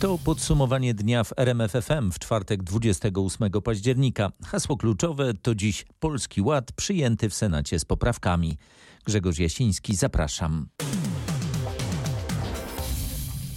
To 0.00 0.18
podsumowanie 0.18 0.94
dnia 0.94 1.24
w 1.24 1.32
RMFFM 1.36 2.10
w 2.12 2.18
czwartek 2.18 2.62
28 2.62 3.50
października. 3.64 4.32
Hasło 4.44 4.76
kluczowe 4.76 5.34
to 5.34 5.54
dziś 5.54 5.84
Polski 6.00 6.42
Ład 6.42 6.72
przyjęty 6.72 7.28
w 7.28 7.34
Senacie 7.34 7.78
z 7.78 7.84
poprawkami. 7.84 8.58
Grzegorz 9.04 9.38
Jasiński, 9.38 9.94
zapraszam. 9.94 10.68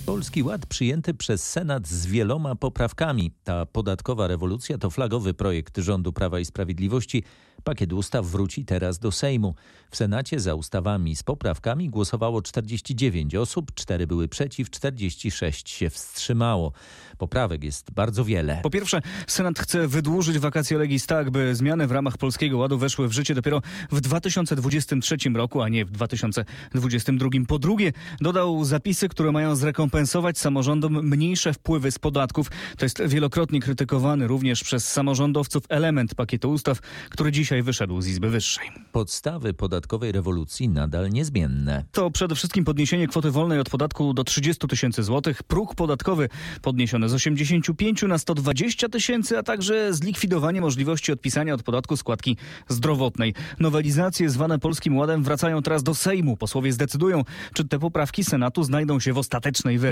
Polski 0.09 0.43
Ład 0.43 0.65
przyjęty 0.65 1.13
przez 1.13 1.49
Senat 1.49 1.87
z 1.87 2.05
wieloma 2.05 2.55
poprawkami. 2.55 3.31
Ta 3.43 3.65
podatkowa 3.65 4.27
rewolucja 4.27 4.77
to 4.77 4.89
flagowy 4.89 5.33
projekt 5.33 5.77
rządu 5.77 6.13
Prawa 6.13 6.39
i 6.39 6.45
Sprawiedliwości. 6.45 7.23
Pakiet 7.63 7.93
ustaw 7.93 8.25
wróci 8.25 8.65
teraz 8.65 8.99
do 8.99 9.11
Sejmu. 9.11 9.55
W 9.91 9.97
Senacie 9.97 10.39
za 10.39 10.55
ustawami 10.55 11.15
z 11.15 11.23
poprawkami 11.23 11.89
głosowało 11.89 12.41
49 12.41 13.35
osób, 13.35 13.73
4 13.73 14.07
były 14.07 14.27
przeciw, 14.27 14.69
46 14.69 15.69
się 15.69 15.89
wstrzymało. 15.89 16.71
Poprawek 17.17 17.63
jest 17.63 17.91
bardzo 17.91 18.25
wiele. 18.25 18.59
Po 18.63 18.69
pierwsze, 18.69 19.01
Senat 19.27 19.59
chce 19.59 19.87
wydłużyć 19.87 20.39
wakacje 20.39 20.77
legis 20.77 21.07
tak, 21.07 21.31
by 21.31 21.55
zmiany 21.55 21.87
w 21.87 21.91
ramach 21.91 22.17
Polskiego 22.17 22.57
Ładu 22.57 22.77
weszły 22.77 23.07
w 23.07 23.11
życie 23.11 23.35
dopiero 23.35 23.61
w 23.91 24.01
2023 24.01 25.17
roku, 25.35 25.61
a 25.61 25.69
nie 25.69 25.85
w 25.85 25.91
2022. 25.91 27.29
Po 27.47 27.59
drugie, 27.59 27.93
dodał 28.21 28.65
zapisy, 28.65 29.09
które 29.09 29.31
mają 29.31 29.55
zrekompensować 29.55 29.98
samorządom 30.07 31.07
mniejsze 31.07 31.53
wpływy 31.53 31.91
z 31.91 31.99
podatków. 31.99 32.51
To 32.77 32.85
jest 32.85 33.01
wielokrotnie 33.07 33.59
krytykowany 33.59 34.27
również 34.27 34.63
przez 34.63 34.87
samorządowców 34.87 35.63
element 35.69 36.15
pakietu 36.15 36.51
ustaw, 36.51 36.79
który 37.09 37.31
dzisiaj 37.31 37.63
wyszedł 37.63 38.01
z 38.01 38.07
Izby 38.07 38.29
Wyższej. 38.29 38.71
Podstawy 38.91 39.53
podatkowej 39.53 40.11
rewolucji 40.11 40.69
nadal 40.69 41.09
niezmienne. 41.09 41.85
To 41.91 42.11
przede 42.11 42.35
wszystkim 42.35 42.65
podniesienie 42.65 43.07
kwoty 43.07 43.31
wolnej 43.31 43.59
od 43.59 43.69
podatku 43.69 44.13
do 44.13 44.23
30 44.23 44.67
tysięcy 44.67 45.03
złotych, 45.03 45.43
próg 45.43 45.75
podatkowy 45.75 46.29
podniesiony 46.61 47.09
z 47.09 47.13
85 47.13 48.01
na 48.01 48.17
120 48.17 48.89
tysięcy, 48.89 49.37
a 49.37 49.43
także 49.43 49.93
zlikwidowanie 49.93 50.61
możliwości 50.61 51.11
odpisania 51.11 51.53
od 51.53 51.63
podatku 51.63 51.97
składki 51.97 52.37
zdrowotnej. 52.67 53.33
Nowelizacje 53.59 54.29
zwane 54.29 54.59
Polskim 54.59 54.97
Ładem 54.97 55.23
wracają 55.23 55.61
teraz 55.61 55.83
do 55.83 55.95
Sejmu. 55.95 56.37
Posłowie 56.37 56.73
zdecydują, 56.73 57.23
czy 57.53 57.67
te 57.67 57.79
poprawki 57.79 58.23
Senatu 58.23 58.63
znajdą 58.63 58.99
się 58.99 59.13
w 59.13 59.17
ostatecznej 59.17 59.79
wersji. 59.79 59.88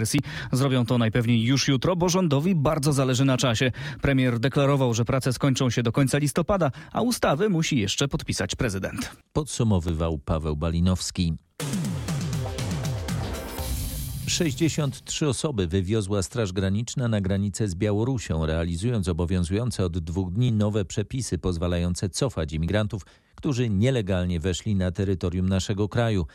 Zrobią 0.51 0.85
to 0.85 0.97
najpewniej 0.97 1.43
już 1.43 1.67
jutro, 1.67 1.95
bo 1.95 2.09
rządowi 2.09 2.55
bardzo 2.55 2.93
zależy 2.93 3.25
na 3.25 3.37
czasie. 3.37 3.71
Premier 4.01 4.39
deklarował, 4.39 4.93
że 4.93 5.05
prace 5.05 5.33
skończą 5.33 5.69
się 5.69 5.83
do 5.83 5.91
końca 5.91 6.17
listopada, 6.17 6.71
a 6.91 7.01
ustawy 7.01 7.49
musi 7.49 7.79
jeszcze 7.79 8.07
podpisać 8.07 8.55
prezydent. 8.55 9.11
Podsumowywał 9.33 10.17
Paweł 10.17 10.55
Balinowski. 10.55 11.33
63 14.27 15.27
osoby 15.27 15.67
wywiozła 15.67 16.23
Straż 16.23 16.53
Graniczna 16.53 17.07
na 17.07 17.21
granicę 17.21 17.67
z 17.67 17.75
Białorusią, 17.75 18.45
realizując 18.45 19.07
obowiązujące 19.07 19.85
od 19.85 19.97
dwóch 19.97 20.33
dni 20.33 20.51
nowe 20.51 20.85
przepisy 20.85 21.37
pozwalające 21.37 22.09
cofać 22.09 22.53
imigrantów, 22.53 23.05
którzy 23.35 23.69
nielegalnie 23.69 24.39
weszli 24.39 24.75
na 24.75 24.91
terytorium 24.91 25.49
naszego 25.49 25.89
kraju. 25.89 26.25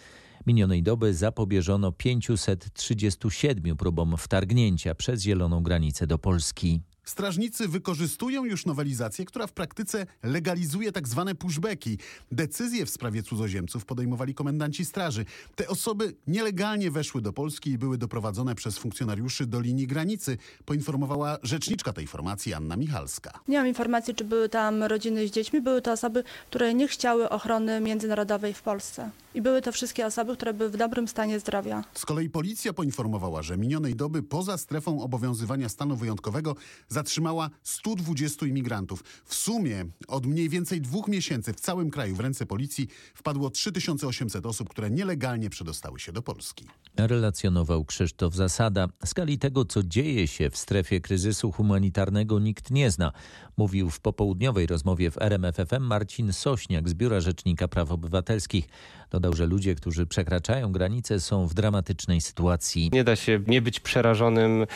Minionej 0.47 0.83
doby 0.83 1.15
zapobieżono 1.15 1.93
537 1.93 3.77
próbom 3.77 4.17
wtargnięcia 4.17 4.95
przez 4.95 5.23
zieloną 5.23 5.63
granicę 5.63 6.07
do 6.07 6.19
Polski. 6.19 6.81
Strażnicy 7.05 7.69
wykorzystują 7.69 8.45
już 8.45 8.67
nowelizację, 8.67 9.25
która 9.25 9.47
w 9.47 9.53
praktyce 9.53 10.07
legalizuje 10.23 10.93
tak 10.93 11.09
zwane 11.09 11.35
pushbacki. 11.35 11.99
Decyzje 12.33 12.87
w 12.87 12.91
sprawie 12.91 13.23
cudzoziemców 13.23 13.85
podejmowali 13.85 14.35
komendanci 14.35 14.85
straży. 14.85 15.25
Te 15.57 15.69
osoby 15.69 16.15
nielegalnie 16.27 16.91
weszły 16.91 17.23
do 17.23 17.33
Polski 17.33 17.71
i 17.71 17.79
były 17.79 17.99
doprowadzone 17.99 18.55
przez 18.55 18.79
funkcjonariuszy 18.79 19.47
do 19.47 19.61
linii 19.61 19.87
granicy, 19.87 20.39
poinformowała 20.65 21.39
rzeczniczka 21.43 21.93
tej 21.93 22.07
formacji 22.07 22.55
Anna 22.55 22.77
Michalska. 22.77 23.41
Nie 23.49 23.59
mam 23.59 23.67
informacji, 23.69 24.15
czy 24.15 24.25
były 24.25 24.49
tam 24.49 24.83
rodziny 24.83 25.29
z 25.29 25.31
dziećmi. 25.31 25.61
Były 25.61 25.83
to 25.83 25.93
osoby, 25.93 26.25
które 26.51 26.75
nie 26.75 26.89
chciały 26.89 27.29
ochrony 27.29 27.81
międzynarodowej 27.81 28.55
w 28.55 28.63
Polsce. 28.63 29.11
I 29.35 29.43
były 29.43 29.63
to 29.63 29.73
wszystkie 29.73 30.07
osoby, 30.07 30.37
które 30.37 30.55
były 30.55 30.71
w 30.71 30.77
dobrym 30.77 31.09
stanie 31.09 31.41
zdrowia. 31.41 31.85
Z 31.95 32.07
kolei 32.07 32.31
policja 32.31 32.73
poinformowała, 32.73 33.43
że 33.43 33.57
minionej 33.57 33.95
doby 33.95 34.23
poza 34.23 34.59
strefą 34.59 35.03
obowiązywania 35.03 35.69
stanu 35.69 35.97
wyjątkowego 35.97 36.57
zatrzymała 36.93 37.51
120 37.63 38.47
imigrantów. 38.47 39.05
W 39.25 39.35
sumie 39.35 39.85
od 40.09 40.27
mniej 40.27 40.49
więcej 40.49 40.81
dwóch 40.81 41.09
miesięcy 41.09 41.53
w 41.53 41.61
całym 41.61 41.91
kraju 41.91 42.17
w 42.17 42.21
ręce 42.21 42.47
policji 42.47 42.89
wpadło 43.15 43.51
3800 43.51 44.47
osób, 44.47 44.69
które 44.69 44.91
nielegalnie 44.91 45.51
przedostały 45.51 46.01
się 46.01 46.13
do 46.13 46.23
Polski. 46.23 46.65
Relacjonował 46.97 47.85
Krzysztof 47.85 48.35
Zasada. 48.35 48.89
Skali 49.05 49.39
tego, 49.39 49.65
co 49.65 49.83
dzieje 49.83 50.29
się 50.29 50.51
w 50.51 50.57
strefie 50.57 51.01
kryzysu 51.01 51.53
humanitarnego 51.53 52.39
nikt 52.39 52.71
nie 52.71 52.91
zna. 52.91 53.13
Mówił 53.57 53.91
w 53.91 54.01
popołudniowej 54.01 54.67
rozmowie 54.67 55.11
w 55.11 55.23
RMFFM 55.23 55.83
Marcin 55.83 56.33
Sośniak 56.33 56.89
z 56.89 56.95
Biura 56.95 57.21
Rzecznika 57.21 57.69
Praw 57.69 57.91
Obywatelskich. 57.91 58.69
Dodał, 59.11 59.33
że 59.33 59.47
ludzie, 59.47 59.75
którzy 59.75 60.07
przekraczają 60.07 60.73
granice 60.73 61.21
są 61.21 61.47
w 61.47 61.55
dramatycznej 61.55 62.21
sytuacji. 62.21 62.91
Nie 62.93 63.05
da 63.05 63.17
się 63.17 63.41
nie 63.47 63.63
być 63.63 63.81
przerażonym 63.81 64.63
e, 64.63 64.67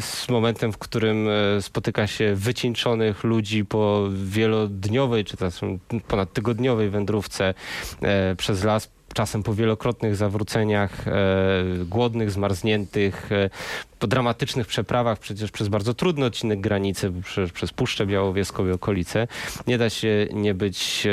z 0.00 0.28
momentem, 0.28 0.71
w 0.72 0.78
którym 0.78 1.28
e, 1.28 1.62
spotyka 1.62 2.06
się 2.06 2.34
wycieńczonych 2.34 3.24
ludzi 3.24 3.64
po 3.64 4.08
wielodniowej 4.24 5.24
czy 5.24 5.36
też 5.36 5.60
ponadtygodniowej 6.08 6.90
wędrówce 6.90 7.54
e, 8.02 8.36
przez 8.36 8.64
las 8.64 8.90
czasem 9.12 9.42
po 9.42 9.54
wielokrotnych 9.54 10.16
zawróceniach, 10.16 11.08
e, 11.08 11.12
głodnych, 11.84 12.30
zmarzniętych, 12.30 13.32
e, 13.32 13.50
po 13.98 14.06
dramatycznych 14.06 14.66
przeprawach 14.66 15.18
przecież 15.18 15.50
przez 15.50 15.68
bardzo 15.68 15.94
trudny 15.94 16.24
odcinek 16.24 16.60
granicy, 16.60 17.12
przez, 17.24 17.52
przez 17.52 17.72
Puszczę 17.72 18.06
Białowieską 18.06 18.66
i 18.68 18.70
okolice. 18.70 19.28
Nie 19.66 19.78
da 19.78 19.90
się 19.90 20.26
nie 20.32 20.54
być 20.54 21.06
e, 21.06 21.10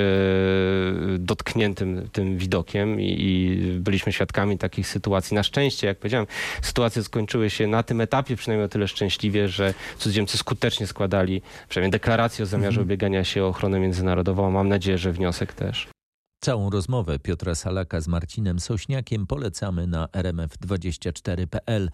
dotkniętym 1.18 2.10
tym 2.12 2.38
widokiem 2.38 3.02
i, 3.02 3.16
i 3.20 3.58
byliśmy 3.80 4.14
świadkami 4.14 4.58
takich 4.58 4.88
sytuacji. 4.88 5.36
Na 5.36 5.44
szczęście, 5.44 5.88
jak 5.88 5.98
powiedziałem, 5.98 6.28
sytuacje 6.62 7.04
skończyły 7.04 7.50
się 7.50 7.68
na 7.68 7.84
tym 7.84 8.02
etapie 8.02 8.36
przynajmniej 8.36 8.66
o 8.66 8.70
tyle 8.70 8.88
szczęśliwie, 8.88 9.48
że 9.48 9.74
cudzoziemcy 9.98 10.38
skutecznie 10.38 10.88
składali 10.88 11.42
przynajmniej 11.70 11.92
deklarację 11.92 12.44
o 12.44 12.46
zamiarze 12.46 12.82
ubiegania 12.82 13.24
się 13.24 13.44
o 13.44 13.48
ochronę 13.48 13.80
międzynarodową. 13.80 14.52
Mam 14.52 14.70
nadzieję, 14.70 14.98
że 14.98 15.12
wniosek 15.12 15.54
też. 15.54 15.99
Całą 16.42 16.70
rozmowę 16.70 17.20
Piotra 17.20 17.56
Salaka 17.56 18.02
z 18.02 18.08
Marcinem 18.08 18.60
Sośniakiem 18.60 19.28
polecamy 19.28 19.88
na 19.88 20.06
rmf24.pl. 20.06 21.92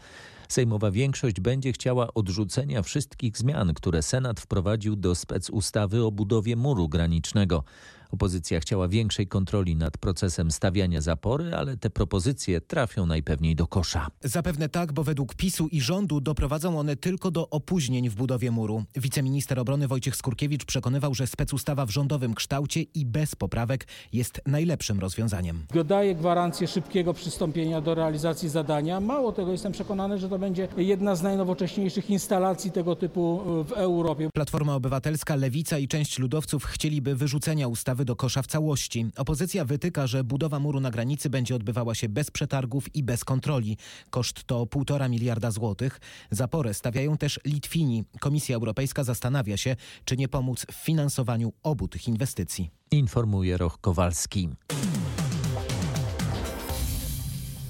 Sejmowa 0.49 0.91
większość 0.91 1.39
będzie 1.39 1.73
chciała 1.73 2.13
odrzucenia 2.13 2.81
wszystkich 2.81 3.37
zmian, 3.37 3.73
które 3.73 4.01
Senat 4.01 4.39
wprowadził 4.39 4.95
do 4.95 5.15
specustawy 5.15 6.05
o 6.05 6.11
budowie 6.11 6.55
muru 6.55 6.89
granicznego. 6.89 7.63
Opozycja 8.11 8.59
chciała 8.59 8.87
większej 8.87 9.27
kontroli 9.27 9.75
nad 9.75 9.97
procesem 9.97 10.51
stawiania 10.51 11.01
zapory, 11.01 11.55
ale 11.55 11.77
te 11.77 11.89
propozycje 11.89 12.61
trafią 12.61 13.05
najpewniej 13.05 13.55
do 13.55 13.67
kosza. 13.67 14.07
Zapewne 14.23 14.69
tak, 14.69 14.93
bo 14.93 15.03
według 15.03 15.35
PiSu 15.35 15.67
i 15.67 15.81
rządu 15.81 16.21
doprowadzą 16.21 16.79
one 16.79 16.95
tylko 16.95 17.31
do 17.31 17.49
opóźnień 17.49 18.09
w 18.09 18.15
budowie 18.15 18.51
muru. 18.51 18.83
Wiceminister 18.95 19.59
obrony 19.59 19.87
Wojciech 19.87 20.15
Skurkiewicz 20.15 20.65
przekonywał, 20.65 21.15
że 21.15 21.27
specustawa 21.27 21.85
w 21.85 21.89
rządowym 21.89 22.33
kształcie 22.33 22.81
i 22.81 23.05
bez 23.05 23.35
poprawek 23.35 23.87
jest 24.13 24.41
najlepszym 24.45 24.99
rozwiązaniem. 24.99 25.65
Daje 25.85 26.15
gwarancję 26.15 26.67
szybkiego 26.67 27.13
przystąpienia 27.13 27.81
do 27.81 27.95
realizacji 27.95 28.49
zadania. 28.49 28.99
Mało 28.99 29.31
tego, 29.31 29.51
jestem 29.51 29.71
przekonany, 29.71 30.17
że 30.17 30.29
to 30.29 30.34
będzie 30.39 30.67
jedna 30.77 31.15
z 31.15 31.23
najnowocześniejszych 31.23 32.09
instalacji 32.09 32.71
tego 32.71 32.95
typu 32.95 33.41
w 33.63 33.71
Europie. 33.71 34.29
Platforma 34.33 34.75
Obywatelska, 34.75 35.35
Lewica 35.35 35.77
i 35.77 35.87
część 35.87 36.19
ludowców 36.19 36.65
chcieliby 36.65 37.15
wyrzucenia 37.15 37.67
ustawy 37.67 38.05
do 38.05 38.15
kosza 38.15 38.41
w 38.41 38.47
całości. 38.47 39.05
Opozycja 39.17 39.65
wytyka, 39.65 40.07
że 40.07 40.23
budowa 40.23 40.59
muru 40.59 40.79
na 40.79 40.91
granicy 40.91 41.29
będzie 41.29 41.55
odbywała 41.55 41.95
się 41.95 42.09
bez 42.09 42.31
przetargów 42.31 42.95
i 42.95 43.03
bez 43.03 43.23
kontroli. 43.23 43.77
Koszt 44.09 44.43
to 44.43 44.65
1,5 44.65 45.09
miliarda 45.09 45.51
złotych. 45.51 45.99
Zaporę 46.31 46.73
stawiają 46.73 47.17
też 47.17 47.39
Litwini. 47.45 48.03
Komisja 48.19 48.55
Europejska 48.55 49.03
zastanawia 49.03 49.57
się, 49.57 49.75
czy 50.05 50.17
nie 50.17 50.27
pomóc 50.27 50.65
w 50.71 50.75
finansowaniu 50.75 51.53
obu 51.63 51.87
tych 51.87 52.07
inwestycji. 52.07 52.69
Informuje 52.91 53.57
Roch 53.57 53.81
Kowalski. 53.81 54.49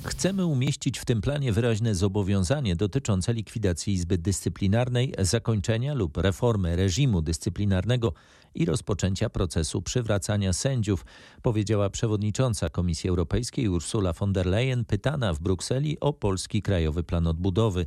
Chcemy 0.06 0.46
umieścić 0.46 1.00
w 1.00 1.06
tym 1.06 1.22
planie 1.22 1.52
wyraźne 1.52 1.96
zobowiązanie 1.96 2.76
dotyczące 2.76 3.34
likwidacji 3.34 3.94
Izby 3.94 4.18
Dyscyplinarnej, 4.18 5.14
zakończenia 5.20 5.94
lub 5.94 6.18
reformy 6.18 6.76
reżimu 6.76 7.22
dyscyplinarnego 7.22 8.14
i 8.56 8.66
rozpoczęcia 8.66 9.30
procesu 9.30 9.82
przywracania 9.82 10.54
sędziów, 10.54 11.06
powiedziała 11.42 11.90
przewodnicząca 11.90 12.70
Komisji 12.70 13.10
Europejskiej 13.10 13.70
Ursula 13.70 14.14
von 14.14 14.34
der 14.34 14.46
Leyen, 14.46 14.86
pytana 14.86 15.34
w 15.34 15.40
Brukseli 15.40 16.00
o 16.00 16.14
polski 16.14 16.62
Krajowy 16.62 17.04
Plan 17.04 17.28
Odbudowy. 17.28 17.86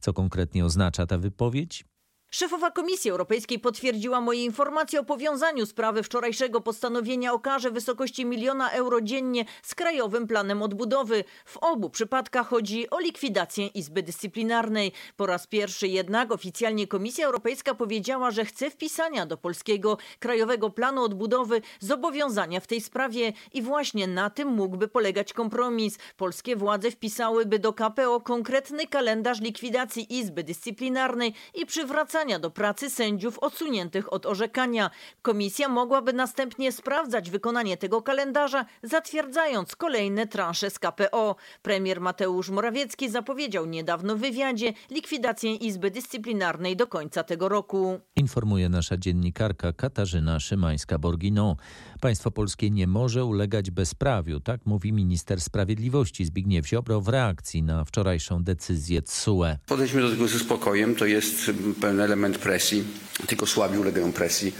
Co 0.00 0.12
konkretnie 0.12 0.64
oznacza 0.64 1.06
ta 1.06 1.18
wypowiedź? 1.18 1.84
Szefowa 2.30 2.70
Komisji 2.70 3.10
Europejskiej 3.10 3.58
potwierdziła 3.58 4.20
moje 4.20 4.44
informacje 4.44 5.00
o 5.00 5.04
powiązaniu 5.04 5.66
sprawy 5.66 6.02
wczorajszego 6.02 6.60
postanowienia 6.60 7.32
o 7.32 7.38
karze 7.38 7.70
wysokości 7.70 8.24
miliona 8.24 8.70
euro 8.70 9.00
dziennie 9.00 9.44
z 9.62 9.74
Krajowym 9.74 10.26
Planem 10.26 10.62
Odbudowy. 10.62 11.24
W 11.44 11.56
obu 11.56 11.90
przypadkach 11.90 12.48
chodzi 12.48 12.90
o 12.90 13.00
likwidację 13.00 13.66
Izby 13.66 14.02
Dyscyplinarnej. 14.02 14.92
Po 15.16 15.26
raz 15.26 15.46
pierwszy 15.46 15.88
jednak 15.88 16.32
oficjalnie 16.32 16.86
Komisja 16.86 17.26
Europejska 17.26 17.74
powiedziała, 17.74 18.30
że 18.30 18.44
chce 18.44 18.70
wpisania 18.70 19.26
do 19.26 19.36
polskiego 19.36 19.98
Krajowego 20.18 20.70
Planu 20.70 21.04
Odbudowy 21.04 21.60
zobowiązania 21.80 22.60
w 22.60 22.66
tej 22.66 22.80
sprawie 22.80 23.32
i 23.52 23.62
właśnie 23.62 24.06
na 24.06 24.30
tym 24.30 24.48
mógłby 24.48 24.88
polegać 24.88 25.32
kompromis. 25.32 25.98
Polskie 26.16 26.56
władze 26.56 26.90
wpisałyby 26.90 27.58
do 27.58 27.72
KPO 27.72 28.20
konkretny 28.20 28.86
kalendarz 28.86 29.40
likwidacji 29.40 30.18
Izby 30.18 30.44
Dyscyplinarnej 30.44 31.34
i 31.54 31.66
przywracania 31.66 32.15
do 32.16 32.50
pracy 32.50 32.90
sędziów 32.90 33.38
odsuniętych 33.38 34.12
od 34.12 34.26
orzekania. 34.26 34.90
Komisja 35.22 35.68
mogłaby 35.68 36.12
następnie 36.12 36.72
sprawdzać 36.72 37.30
wykonanie 37.30 37.76
tego 37.76 38.02
kalendarza, 38.02 38.64
zatwierdzając 38.82 39.76
kolejne 39.76 40.26
transze 40.26 40.70
z 40.70 40.78
KPO. 40.78 41.36
Premier 41.62 42.00
Mateusz 42.00 42.50
Morawiecki 42.50 43.10
zapowiedział 43.10 43.66
niedawno 43.66 44.16
w 44.16 44.20
wywiadzie 44.20 44.72
likwidację 44.90 45.54
Izby 45.54 45.90
Dyscyplinarnej 45.90 46.76
do 46.76 46.86
końca 46.86 47.22
tego 47.22 47.48
roku. 47.48 48.00
Informuje 48.16 48.68
nasza 48.68 48.96
dziennikarka 48.96 49.72
Katarzyna 49.72 50.38
Szymańska-Borginą. 50.38 51.56
Państwo 52.00 52.30
polskie 52.30 52.70
nie 52.70 52.86
może 52.86 53.24
ulegać 53.24 53.70
bezprawiu, 53.70 54.40
tak 54.40 54.66
mówi 54.66 54.92
minister 54.92 55.40
sprawiedliwości 55.40 56.24
Zbigniew 56.24 56.68
Ziobro 56.68 57.00
w 57.00 57.08
reakcji 57.08 57.62
na 57.62 57.84
wczorajszą 57.84 58.44
decyzję 58.44 59.02
TSUE. 59.02 59.44
Podejdźmy 59.66 60.02
do 60.02 60.10
tego 60.10 60.28
ze 60.28 60.38
spokojem, 60.38 60.94
to 60.94 61.06
jest 61.06 61.50
pewien 61.80 62.00
element 62.06 62.38
presji, 62.38 62.84
tylko 63.26 63.46
słabi 63.46 63.78
ulegają 63.78 64.12
presji 64.12 64.54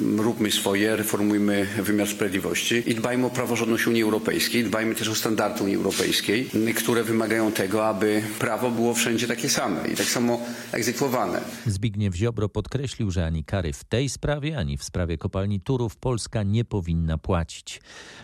róbmy 0.00 0.50
swoje, 0.50 0.96
reformujmy 0.96 1.66
wymiar 1.82 2.08
sprawiedliwości 2.08 2.90
i 2.90 2.94
dbajmy 2.94 3.26
o 3.26 3.30
praworządność 3.30 3.86
Unii 3.86 4.02
Europejskiej, 4.02 4.64
dbajmy 4.64 4.94
też 4.94 5.08
o 5.08 5.14
standardy 5.14 5.64
Unii 5.64 5.76
Europejskiej, 5.76 6.50
które 6.76 7.04
wymagają 7.04 7.52
tego, 7.52 7.86
aby 7.86 8.22
prawo 8.38 8.70
było 8.70 8.94
wszędzie 8.94 9.26
takie 9.26 9.48
same 9.48 9.88
i 9.88 9.96
tak 9.96 10.06
samo 10.06 10.40
egzekwowane. 10.72 11.40
Zbigniew 11.66 12.14
Ziobro 12.14 12.48
podkreślił, 12.48 13.10
że 13.10 13.26
ani 13.26 13.44
kary 13.44 13.72
w 13.72 13.84
tej 13.84 14.08
sprawie, 14.08 14.58
ani 14.58 14.76
w 14.76 14.84
sprawie 14.84 15.18
kopalni 15.18 15.60
Turów 15.60 15.96
Polska 15.96 16.42
nie 16.42 16.64
powinna 16.64 17.18
płacić. 17.18 17.80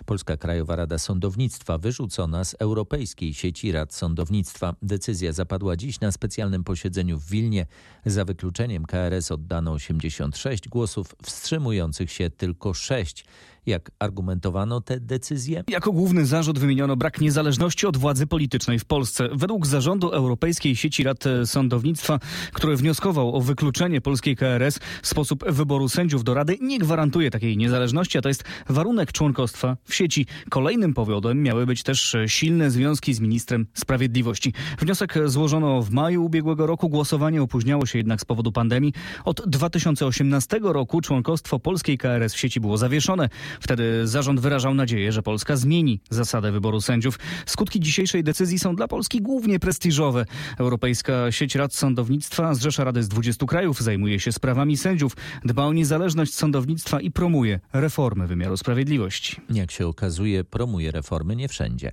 Polska 0.06 0.36
Krajowa 0.36 0.76
Rada 0.76 0.98
Sądownictwa 0.98 1.78
wyrzucona 1.78 2.44
z 2.44 2.54
Europejskiej 2.58 3.34
Sieci 3.34 3.72
Rad 3.72 3.94
Sądownictwa. 3.94 4.74
Decyzja 4.82 5.32
zapadła 5.32 5.76
dziś 5.76 6.00
na 6.00 6.12
specjalnym 6.12 6.64
posiedzeniu 6.64 7.18
w 7.18 7.30
Wilnie. 7.30 7.66
Za 8.06 8.24
wykluczeniem 8.24 8.84
KRS 8.86 9.32
oddano 9.32 9.72
86 9.72 10.68
głosów, 10.68 11.14
wstrzymujących 11.60 12.12
się 12.12 12.30
tylko 12.30 12.74
6. 12.74 13.24
Jak 13.66 13.90
argumentowano 13.98 14.80
te 14.80 15.00
decyzje? 15.00 15.64
Jako 15.68 15.92
główny 15.92 16.26
zarzut 16.26 16.58
wymieniono 16.58 16.96
brak 16.96 17.20
niezależności 17.20 17.86
od 17.86 17.96
władzy 17.96 18.26
politycznej 18.26 18.78
w 18.78 18.84
Polsce. 18.84 19.28
Według 19.32 19.66
zarządu 19.66 20.10
Europejskiej 20.10 20.76
Sieci 20.76 21.02
Rad 21.02 21.24
Sądownictwa, 21.44 22.18
który 22.52 22.76
wnioskował 22.76 23.36
o 23.36 23.40
wykluczenie 23.40 24.00
polskiej 24.00 24.36
KRS, 24.36 24.80
sposób 25.02 25.44
wyboru 25.50 25.88
sędziów 25.88 26.24
do 26.24 26.34
Rady 26.34 26.56
nie 26.60 26.78
gwarantuje 26.78 27.30
takiej 27.30 27.56
niezależności, 27.56 28.18
a 28.18 28.22
to 28.22 28.28
jest 28.28 28.44
warunek 28.68 29.12
członkostwa 29.12 29.76
w 29.84 29.94
sieci. 29.94 30.26
Kolejnym 30.50 30.94
powodem 30.94 31.42
miały 31.42 31.66
być 31.66 31.82
też 31.82 32.16
silne 32.26 32.70
związki 32.70 33.14
z 33.14 33.20
ministrem 33.20 33.66
sprawiedliwości. 33.74 34.52
Wniosek 34.78 35.14
złożono 35.26 35.82
w 35.82 35.90
maju 35.90 36.24
ubiegłego 36.24 36.66
roku, 36.66 36.88
głosowanie 36.88 37.42
opóźniało 37.42 37.86
się 37.86 37.98
jednak 37.98 38.20
z 38.20 38.24
powodu 38.24 38.52
pandemii. 38.52 38.92
Od 39.24 39.42
2018 39.46 40.60
roku 40.62 41.00
członkostwo 41.00 41.58
polskiej 41.58 41.98
KRS 41.98 42.34
w 42.34 42.38
sieci 42.38 42.60
było 42.60 42.76
zawieszone. 42.76 43.28
Wtedy 43.60 44.06
zarząd 44.06 44.40
wyrażał 44.40 44.74
nadzieję, 44.74 45.12
że 45.12 45.22
Polska 45.22 45.56
zmieni 45.56 46.00
zasadę 46.10 46.52
wyboru 46.52 46.80
sędziów. 46.80 47.18
Skutki 47.46 47.80
dzisiejszej 47.80 48.24
decyzji 48.24 48.58
są 48.58 48.76
dla 48.76 48.88
Polski 48.88 49.22
głównie 49.22 49.58
prestiżowe. 49.58 50.24
Europejska 50.58 51.32
sieć 51.32 51.54
rad 51.54 51.74
sądownictwa 51.74 52.54
zrzesza 52.54 52.84
rady 52.84 53.02
z 53.02 53.08
20 53.08 53.46
krajów, 53.46 53.80
zajmuje 53.80 54.20
się 54.20 54.32
sprawami 54.32 54.76
sędziów, 54.76 55.16
dba 55.44 55.64
o 55.64 55.72
niezależność 55.72 56.34
sądownictwa 56.34 57.00
i 57.00 57.10
promuje 57.10 57.60
reformy 57.72 58.26
wymiaru 58.26 58.56
sprawiedliwości. 58.56 59.36
Jak 59.50 59.70
się 59.70 59.86
okazuje, 59.86 60.44
promuje 60.44 60.90
reformy 60.90 61.36
nie 61.36 61.48
wszędzie. 61.48 61.92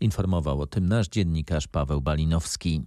Informował 0.00 0.60
o 0.60 0.66
tym 0.66 0.88
nasz 0.88 1.08
dziennikarz 1.08 1.68
Paweł 1.68 2.00
Balinowski. 2.00 2.82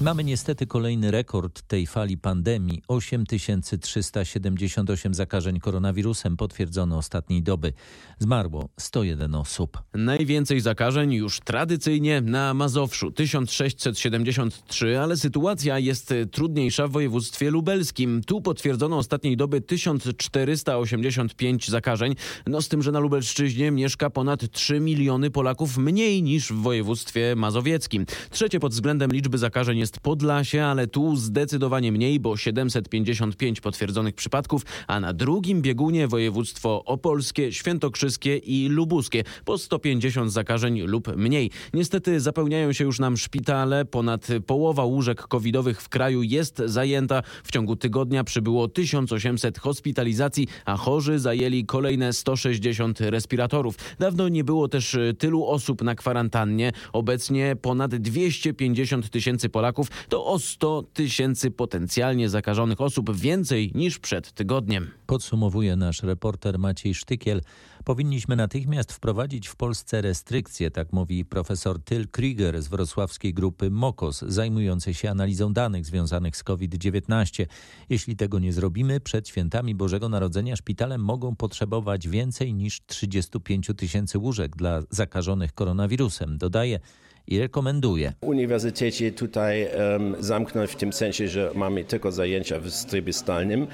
Mamy 0.00 0.24
niestety 0.24 0.66
kolejny 0.66 1.10
rekord 1.10 1.62
tej 1.62 1.86
fali 1.86 2.18
pandemii. 2.18 2.82
8378 2.88 5.14
zakażeń 5.14 5.60
koronawirusem 5.60 6.36
potwierdzono 6.36 6.96
ostatniej 6.96 7.42
doby. 7.42 7.72
Zmarło 8.18 8.68
101 8.80 9.34
osób. 9.34 9.82
Najwięcej 9.94 10.60
zakażeń 10.60 11.12
już 11.12 11.40
tradycyjnie 11.40 12.20
na 12.20 12.54
Mazowszu 12.54 13.10
1673, 13.10 15.00
ale 15.00 15.16
sytuacja 15.16 15.78
jest 15.78 16.14
trudniejsza 16.32 16.88
w 16.88 16.90
województwie 16.90 17.50
lubelskim. 17.50 18.22
Tu 18.26 18.40
potwierdzono 18.40 18.98
ostatniej 18.98 19.36
doby 19.36 19.60
1485 19.60 21.68
zakażeń. 21.68 22.14
No 22.46 22.62
z 22.62 22.68
tym, 22.68 22.82
że 22.82 22.92
na 22.92 22.98
Lubelszczyźnie 22.98 23.70
mieszka 23.70 24.10
ponad 24.10 24.50
3 24.50 24.80
miliony 24.80 25.30
Polaków 25.30 25.78
mniej 25.78 26.22
niż 26.22 26.52
w 26.52 26.56
województwie 26.56 27.36
mazowieckim. 27.36 28.06
Trzecie 28.30 28.60
pod 28.60 28.72
względem 28.72 29.12
liczby 29.12 29.38
zakażeń 29.38 29.78
jest 29.78 29.87
jest 29.88 30.00
Podlasie, 30.00 30.64
ale 30.64 30.86
tu 30.86 31.16
zdecydowanie 31.16 31.92
mniej, 31.92 32.20
bo 32.20 32.36
755 32.36 33.60
potwierdzonych 33.60 34.14
przypadków, 34.14 34.62
a 34.86 35.00
na 35.00 35.12
drugim 35.12 35.62
biegunie 35.62 36.08
województwo 36.08 36.84
opolskie, 36.84 37.52
świętokrzyskie 37.52 38.36
i 38.36 38.68
lubuskie 38.68 39.24
po 39.44 39.58
150 39.58 40.32
zakażeń 40.32 40.80
lub 40.80 41.16
mniej. 41.16 41.50
Niestety 41.74 42.20
zapełniają 42.20 42.72
się 42.72 42.84
już 42.84 42.98
nam 42.98 43.16
szpitale, 43.16 43.84
ponad 43.84 44.28
połowa 44.46 44.84
łóżek 44.84 45.22
covidowych 45.22 45.82
w 45.82 45.88
kraju 45.88 46.22
jest 46.22 46.62
zajęta. 46.64 47.22
W 47.44 47.52
ciągu 47.52 47.76
tygodnia 47.76 48.24
przybyło 48.24 48.68
1800 48.68 49.58
hospitalizacji, 49.58 50.46
a 50.64 50.76
chorzy 50.76 51.18
zajęli 51.18 51.64
kolejne 51.64 52.12
160 52.12 53.00
respiratorów. 53.00 53.74
Dawno 53.98 54.28
nie 54.28 54.44
było 54.44 54.68
też 54.68 54.96
tylu 55.18 55.46
osób 55.46 55.82
na 55.82 55.94
kwarantannie. 55.94 56.72
Obecnie 56.92 57.56
ponad 57.62 57.94
250 57.94 59.10
tysięcy 59.10 59.48
Polaków 59.48 59.77
to 60.08 60.26
o 60.26 60.38
100 60.38 60.82
tysięcy 60.82 61.50
potencjalnie 61.50 62.28
zakażonych 62.28 62.80
osób 62.80 63.16
więcej 63.16 63.72
niż 63.74 63.98
przed 63.98 64.32
tygodniem. 64.32 64.90
Podsumowuje 65.06 65.76
nasz 65.76 66.02
reporter 66.02 66.58
Maciej 66.58 66.94
Sztykiel. 66.94 67.40
Powinniśmy 67.84 68.36
natychmiast 68.36 68.92
wprowadzić 68.92 69.48
w 69.48 69.56
Polsce 69.56 70.02
restrykcje, 70.02 70.70
tak 70.70 70.92
mówi 70.92 71.24
profesor 71.24 71.82
Tyl 71.82 72.08
Krieger 72.08 72.62
z 72.62 72.68
wrocławskiej 72.68 73.34
grupy 73.34 73.70
MOKOS, 73.70 74.22
zajmującej 74.22 74.94
się 74.94 75.10
analizą 75.10 75.52
danych 75.52 75.86
związanych 75.86 76.36
z 76.36 76.44
COVID-19. 76.44 77.46
Jeśli 77.88 78.16
tego 78.16 78.38
nie 78.38 78.52
zrobimy, 78.52 79.00
przed 79.00 79.28
świętami 79.28 79.74
Bożego 79.74 80.08
Narodzenia 80.08 80.56
szpitale 80.56 80.98
mogą 80.98 81.36
potrzebować 81.36 82.08
więcej 82.08 82.54
niż 82.54 82.80
35 82.86 83.70
tysięcy 83.76 84.18
łóżek 84.18 84.56
dla 84.56 84.80
zakażonych 84.90 85.52
koronawirusem, 85.52 86.38
dodaje 86.38 86.80
i 87.28 87.38
rekomenduje. 87.38 88.12
Uniwersytecie 88.20 89.12
tutaj 89.12 89.66
um, 89.92 90.14
zamknąć 90.20 90.70
w 90.70 90.76
tym 90.76 90.92
sensie, 90.92 91.28
że 91.28 91.50
mamy 91.54 91.84
tylko 91.84 92.12
zajęcia 92.12 92.60
w 92.60 92.84
trybie 92.84 93.12
zdalnym, 93.12 93.66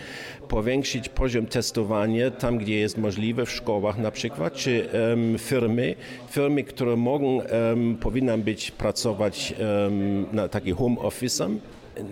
powiększyć 0.49 1.09
poziom 1.09 1.47
testowania 1.47 2.31
tam, 2.31 2.59
gdzie 2.59 2.79
jest 2.79 2.99
możliwe, 2.99 3.47
w 3.47 3.51
szkołach 3.51 3.99
na 3.99 4.11
przykład, 4.11 4.55
czy 4.55 4.89
um, 5.11 5.39
firmy, 5.39 5.95
firmy, 6.31 6.65
które 6.65 6.97
mogą, 6.97 7.37
um, 7.37 7.97
powinny 7.97 8.39
być 8.39 8.71
pracować 8.71 9.55
na 10.33 10.49
taki 10.49 10.73
home 10.73 10.97
office'em, 10.97 11.59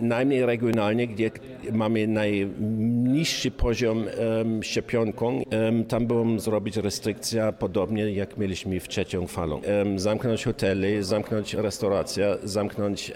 najmniej 0.01 0.47
regionalnie, 0.47 1.07
gdzie 1.07 1.31
mamy 1.73 2.07
najniższy 2.07 3.51
poziom 3.51 4.05
um, 4.39 4.63
szczepionką, 4.63 5.43
um, 5.43 5.85
tam 5.85 6.07
było 6.07 6.39
zrobić 6.41 6.77
restrykcja 6.77 7.53
podobnie 7.53 8.13
jak 8.13 8.37
mieliśmy 8.37 8.81
w 8.81 8.89
trzecią 8.89 9.27
falą. 9.27 9.61
Um, 9.85 9.99
zamknąć 9.99 10.45
hotele, 10.45 11.03
zamknąć 11.03 11.55
restauracje, 11.55 12.37
zamknąć 12.43 13.13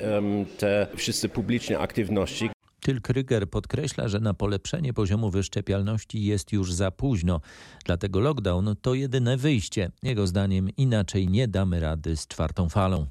te 0.58 0.86
wszystkie 0.96 1.28
publiczne 1.28 1.78
aktywności, 1.78 2.50
Tyl 2.86 3.00
Kryger 3.00 3.50
podkreśla, 3.50 4.08
że 4.08 4.20
na 4.20 4.34
polepszenie 4.34 4.92
poziomu 4.92 5.30
wyszczepialności 5.30 6.24
jest 6.24 6.52
już 6.52 6.72
za 6.72 6.90
późno. 6.90 7.40
Dlatego 7.84 8.20
lockdown 8.20 8.74
to 8.82 8.94
jedyne 8.94 9.36
wyjście. 9.36 9.90
Jego 10.02 10.26
zdaniem 10.26 10.70
inaczej 10.76 11.28
nie 11.28 11.48
damy 11.48 11.80
rady 11.80 12.16
z 12.16 12.26
czwartą 12.28 12.68
falą. 12.68 13.06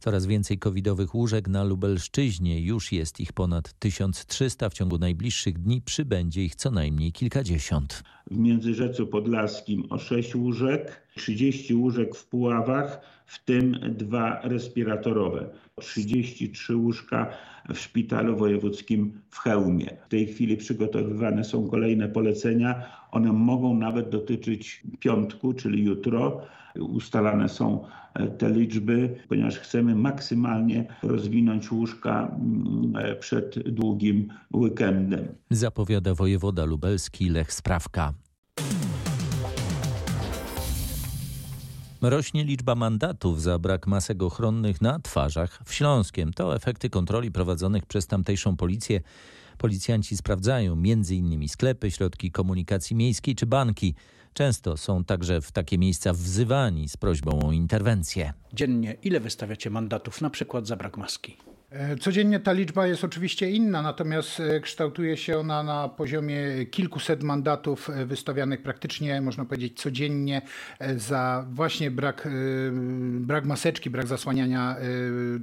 Coraz 0.00 0.26
więcej 0.26 0.58
covidowych 0.58 1.14
łóżek 1.14 1.48
na 1.48 1.64
Lubelszczyźnie. 1.64 2.60
Już 2.60 2.92
jest 2.92 3.20
ich 3.20 3.32
ponad 3.32 3.72
1300. 3.78 4.70
W 4.70 4.74
ciągu 4.74 4.98
najbliższych 4.98 5.58
dni 5.58 5.82
przybędzie 5.82 6.44
ich 6.44 6.54
co 6.54 6.70
najmniej 6.70 7.12
kilkadziesiąt. 7.12 8.02
W 8.30 8.36
Międzyrzecu 8.36 9.06
Podlaskim 9.06 9.84
o 9.90 9.98
6 9.98 10.34
łóżek, 10.34 11.02
30 11.16 11.74
łóżek 11.74 12.16
w 12.16 12.26
Puławach, 12.26 13.00
w 13.26 13.44
tym 13.44 13.76
dwa 13.88 14.40
respiratorowe. 14.42 15.50
33 15.80 16.76
łóżka 16.76 17.30
w 17.74 17.78
szpitalu 17.78 18.36
wojewódzkim 18.36 19.20
w 19.30 19.38
Chełmie. 19.38 19.96
W 20.06 20.08
tej 20.08 20.26
chwili 20.26 20.56
przygotowywane 20.56 21.44
są 21.44 21.68
kolejne 21.68 22.08
polecenia. 22.08 22.99
One 23.12 23.32
mogą 23.32 23.74
nawet 23.74 24.10
dotyczyć 24.10 24.82
piątku, 24.98 25.54
czyli 25.54 25.84
jutro. 25.84 26.40
Ustalane 26.80 27.48
są 27.48 27.84
te 28.38 28.50
liczby, 28.50 29.16
ponieważ 29.28 29.58
chcemy 29.58 29.94
maksymalnie 29.94 30.84
rozwinąć 31.02 31.72
łóżka 31.72 32.28
mm, 32.28 33.16
przed 33.20 33.68
długim 33.68 34.28
weekendem. 34.54 35.28
Zapowiada 35.50 36.14
wojewoda 36.14 36.64
lubelski 36.64 37.28
Lech 37.30 37.52
Sprawka. 37.52 38.12
Rośnie 42.02 42.44
liczba 42.44 42.74
mandatów 42.74 43.42
za 43.42 43.58
brak 43.58 43.86
masek 43.86 44.22
ochronnych 44.22 44.80
na 44.80 44.98
twarzach 44.98 45.60
w 45.64 45.74
Śląskiem. 45.74 46.32
To 46.32 46.54
efekty 46.54 46.90
kontroli 46.90 47.30
prowadzonych 47.30 47.86
przez 47.86 48.06
tamtejszą 48.06 48.56
policję. 48.56 49.00
Policjanci 49.60 50.16
sprawdzają 50.16 50.72
m.in. 50.72 51.48
sklepy, 51.48 51.90
środki 51.90 52.30
komunikacji 52.30 52.96
miejskiej 52.96 53.34
czy 53.34 53.46
banki. 53.46 53.94
Często 54.34 54.76
są 54.76 55.04
także 55.04 55.40
w 55.40 55.52
takie 55.52 55.78
miejsca 55.78 56.12
wzywani 56.12 56.88
z 56.88 56.96
prośbą 56.96 57.48
o 57.48 57.52
interwencję. 57.52 58.32
Dziennie 58.52 58.96
ile 59.02 59.20
wystawiacie 59.20 59.70
mandatów 59.70 60.20
na 60.20 60.30
przykład 60.30 60.66
za 60.66 60.76
brak 60.76 60.96
maski? 60.96 61.36
E, 61.70 61.96
codziennie 61.96 62.40
ta 62.40 62.52
liczba 62.52 62.86
jest 62.86 63.04
oczywiście 63.04 63.50
inna, 63.50 63.82
natomiast 63.82 64.40
e, 64.40 64.60
kształtuje 64.60 65.16
się 65.16 65.38
ona 65.38 65.62
na 65.62 65.88
poziomie 65.88 66.66
kilkuset 66.70 67.22
mandatów 67.22 67.90
e, 67.90 68.06
wystawianych 68.06 68.62
praktycznie, 68.62 69.20
można 69.20 69.44
powiedzieć, 69.44 69.80
codziennie 69.80 70.42
za 70.96 71.46
właśnie 71.50 71.90
brak, 71.90 72.28
brak 73.10 73.44
maseczki, 73.44 73.90
brak 73.90 74.06
zasłaniania 74.06 74.76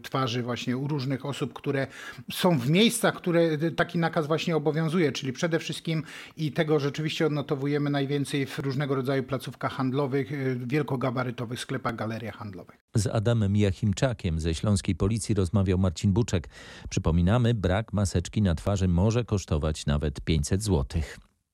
twarzy 0.03 0.43
właśnie 0.43 0.77
u 0.77 0.87
różnych 0.87 1.25
osób, 1.25 1.53
które 1.53 1.87
są 2.31 2.59
w 2.59 2.69
miejscach, 2.69 3.15
które 3.15 3.57
taki 3.75 3.97
nakaz 3.97 4.27
właśnie 4.27 4.55
obowiązuje, 4.55 5.11
czyli 5.11 5.33
przede 5.33 5.59
wszystkim 5.59 6.03
i 6.37 6.51
tego 6.51 6.79
rzeczywiście 6.79 7.25
odnotowujemy 7.25 7.89
najwięcej 7.89 8.45
w 8.45 8.59
różnego 8.59 8.95
rodzaju 8.95 9.23
placówkach 9.23 9.71
handlowych, 9.71 10.31
wielkogabarytowych 10.67 11.59
sklepach, 11.59 11.95
galeriach 11.95 12.35
handlowych. 12.35 12.86
Z 12.95 13.07
Adamem 13.07 13.55
Jachimczakiem 13.55 14.39
ze 14.39 14.55
Śląskiej 14.55 14.95
Policji 14.95 15.35
rozmawiał 15.35 15.77
Marcin 15.77 16.13
Buczek. 16.13 16.49
Przypominamy, 16.89 17.53
brak 17.53 17.93
maseczki 17.93 18.41
na 18.41 18.55
twarzy 18.55 18.87
może 18.87 19.23
kosztować 19.25 19.85
nawet 19.85 20.21
500 20.21 20.63
zł. 20.63 21.01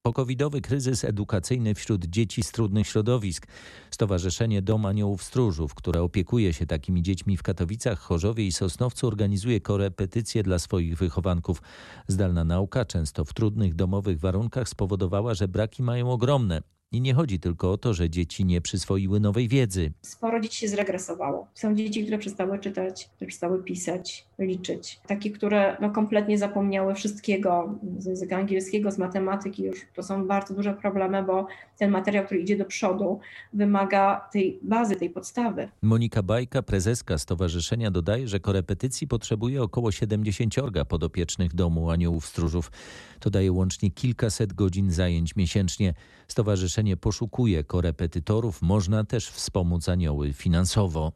Pokowidowy 0.05 0.61
kryzys 0.61 1.03
edukacyjny 1.03 1.75
wśród 1.75 2.05
dzieci 2.05 2.43
z 2.43 2.51
trudnych 2.51 2.87
środowisk. 2.87 3.47
Stowarzyszenie 3.91 4.61
Dom 4.61 4.85
Aniołów 4.85 5.23
Stróżów, 5.23 5.75
które 5.75 6.01
opiekuje 6.01 6.53
się 6.53 6.65
takimi 6.65 7.01
dziećmi 7.01 7.37
w 7.37 7.43
Katowicach, 7.43 7.99
Chorzowie 7.99 8.47
i 8.47 8.51
Sosnowcu, 8.51 9.07
organizuje 9.07 9.61
korepetycje 9.61 10.43
dla 10.43 10.59
swoich 10.59 10.97
wychowanków. 10.97 11.61
Zdalna 12.07 12.43
nauka, 12.43 12.85
często 12.85 13.25
w 13.25 13.33
trudnych 13.33 13.75
domowych 13.75 14.19
warunkach, 14.19 14.69
spowodowała, 14.69 15.33
że 15.33 15.47
braki 15.47 15.83
mają 15.83 16.11
ogromne. 16.11 16.61
I 16.93 17.01
nie 17.01 17.13
chodzi 17.13 17.39
tylko 17.39 17.71
o 17.71 17.77
to, 17.77 17.93
że 17.93 18.09
dzieci 18.09 18.45
nie 18.45 18.61
przyswoiły 18.61 19.19
nowej 19.19 19.47
wiedzy. 19.47 19.91
Sporo 20.01 20.39
dzieci 20.39 20.57
się 20.57 20.67
zregresowało. 20.67 21.47
Są 21.53 21.75
dzieci, 21.75 22.01
które 22.01 22.17
przestały 22.17 22.59
czytać, 22.59 23.09
które 23.15 23.27
przestały 23.27 23.63
pisać, 23.63 24.25
liczyć. 24.39 24.99
Takie, 25.07 25.31
które 25.31 25.77
no, 25.81 25.89
kompletnie 25.89 26.37
zapomniały 26.37 26.95
wszystkiego 26.95 27.79
z 27.97 28.05
języka 28.05 28.37
angielskiego, 28.37 28.91
z 28.91 28.97
matematyki. 28.97 29.63
Już 29.63 29.81
to 29.95 30.03
są 30.03 30.27
bardzo 30.27 30.53
duże 30.53 30.73
problemy, 30.73 31.23
bo 31.23 31.47
ten 31.83 31.91
materiał, 31.91 32.25
który 32.25 32.39
idzie 32.41 32.57
do 32.57 32.65
przodu, 32.65 33.19
wymaga 33.53 34.29
tej 34.31 34.59
bazy, 34.61 34.95
tej 34.95 35.09
podstawy. 35.09 35.69
Monika 35.81 36.23
Bajka, 36.23 36.61
prezeska 36.61 37.17
stowarzyszenia, 37.17 37.91
dodaje, 37.91 38.27
że 38.27 38.39
korepetycji 38.39 39.07
potrzebuje 39.07 39.63
około 39.63 39.91
70 39.91 40.55
podopiecznych 40.89 41.55
domu 41.55 41.89
aniołów 41.89 42.25
stróżów. 42.25 42.71
To 43.19 43.29
daje 43.29 43.51
łącznie 43.51 43.91
kilkaset 43.91 44.53
godzin 44.53 44.91
zajęć 44.91 45.35
miesięcznie. 45.35 45.93
Stowarzyszenie 46.27 46.97
poszukuje 46.97 47.63
korepetytorów, 47.63 48.61
można 48.61 49.03
też 49.03 49.29
wspomóc 49.29 49.89
anioły 49.89 50.33
finansowo. 50.33 51.11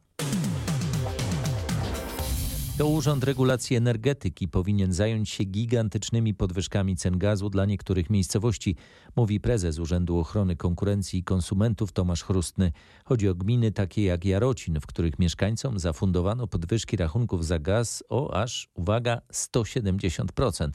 To 2.78 2.86
Urząd 2.86 3.24
Regulacji 3.24 3.76
Energetyki 3.76 4.48
powinien 4.48 4.92
zająć 4.92 5.30
się 5.30 5.44
gigantycznymi 5.44 6.34
podwyżkami 6.34 6.96
cen 6.96 7.18
gazu 7.18 7.50
dla 7.50 7.66
niektórych 7.66 8.10
miejscowości, 8.10 8.76
mówi 9.16 9.40
prezes 9.40 9.78
Urzędu 9.78 10.18
Ochrony 10.18 10.56
Konkurencji 10.56 11.18
i 11.18 11.24
Konsumentów 11.24 11.92
Tomasz 11.92 12.22
Chrustny. 12.22 12.72
Chodzi 13.04 13.28
o 13.28 13.34
gminy 13.34 13.72
takie 13.72 14.04
jak 14.04 14.24
Jarocin, 14.24 14.80
w 14.80 14.86
których 14.86 15.18
mieszkańcom 15.18 15.78
zafundowano 15.78 16.46
podwyżki 16.46 16.96
rachunków 16.96 17.46
za 17.46 17.58
gaz 17.58 18.04
o 18.08 18.34
aż, 18.34 18.68
uwaga, 18.74 19.20
170%. 19.32 20.70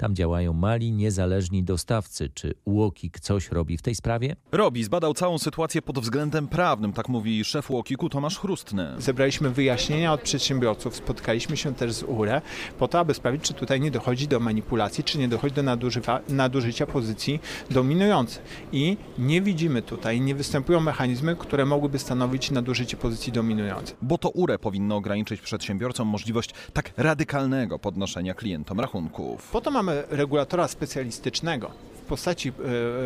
Tam 0.00 0.14
działają 0.14 0.52
mali, 0.52 0.92
niezależni 0.92 1.62
dostawcy. 1.62 2.30
Czy 2.34 2.54
UOKiK 2.64 3.20
coś 3.20 3.48
robi 3.48 3.76
w 3.76 3.82
tej 3.82 3.94
sprawie? 3.94 4.36
Robi. 4.52 4.84
Zbadał 4.84 5.14
całą 5.14 5.38
sytuację 5.38 5.82
pod 5.82 5.98
względem 5.98 6.48
prawnym, 6.48 6.92
tak 6.92 7.08
mówi 7.08 7.44
szef 7.44 7.70
UOKiK-u 7.70 8.08
Tomasz 8.08 8.38
Chrustny. 8.38 8.94
Zebraliśmy 8.98 9.50
wyjaśnienia 9.50 10.12
od 10.12 10.20
przedsiębiorców, 10.20 10.96
spotkaliśmy 10.96 11.56
się 11.56 11.74
też 11.74 11.92
z 11.92 12.02
URE 12.02 12.42
po 12.78 12.88
to, 12.88 12.98
aby 12.98 13.14
sprawić, 13.14 13.42
czy 13.42 13.54
tutaj 13.54 13.80
nie 13.80 13.90
dochodzi 13.90 14.28
do 14.28 14.40
manipulacji, 14.40 15.04
czy 15.04 15.18
nie 15.18 15.28
dochodzi 15.28 15.54
do 15.54 15.62
nadużycia 16.28 16.86
pozycji 16.86 17.40
dominującej. 17.70 18.42
I 18.72 18.96
nie 19.18 19.42
widzimy 19.42 19.82
tutaj, 19.82 20.20
nie 20.20 20.34
występują 20.34 20.80
mechanizmy, 20.80 21.36
które 21.36 21.66
mogłyby 21.66 21.98
stanowić 21.98 22.50
nadużycie 22.50 22.96
pozycji 22.96 23.32
dominującej. 23.32 23.96
Bo 24.02 24.18
to 24.18 24.30
URE 24.30 24.58
powinno 24.58 24.96
ograniczyć 24.96 25.40
przedsiębiorcom 25.40 26.08
możliwość 26.08 26.54
tak 26.72 26.92
radykalnego 26.96 27.78
podnoszenia 27.78 28.34
klientom 28.34 28.80
rachunków. 28.80 29.50
Po 29.50 29.60
to 29.60 29.70
mamy 29.70 29.89
mamy 29.90 30.04
regulatora 30.10 30.68
specjalistycznego 30.68 31.70
w 32.04 32.08
postaci 32.10 32.52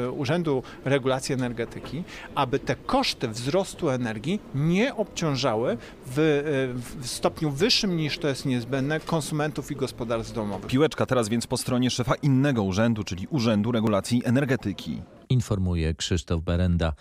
y, 0.07 0.11
Urzędu 0.11 0.63
Regulacji 0.85 1.35
Energetyki, 1.35 2.05
aby 2.35 2.59
te 2.59 2.77
koszty 2.77 3.29
wzrostu 3.29 3.91
energii 3.91 4.41
nie 4.55 4.95
obciążały 4.95 5.77
w, 6.07 6.19
y, 6.19 7.01
w, 7.01 7.07
stopniu 7.07 7.51
wyższym 7.51 7.97
niż 7.97 8.19
to 8.19 8.29
jest 8.29 8.47
niezbędne 8.47 9.01
konsumentów 9.01 9.71
i 9.71 9.77
gospodarstw 9.77 10.35
domowych. 10.35 10.67
Piłeczka 10.67 11.07
teraz 11.07 11.29
więc 11.29 11.47
po 11.47 11.57
stronie 11.57 11.91
szefa 11.91 12.15
innego 12.15 12.63
urzędu, 12.63 13.05
czyli 13.05 13.27
Urzędu 13.31 13.73
Regulacji 13.73 14.23
Energetyki. 14.25 15.03
Informuje 15.29 15.95
Krzysztof 15.95 16.43
Berenda. 16.43 16.93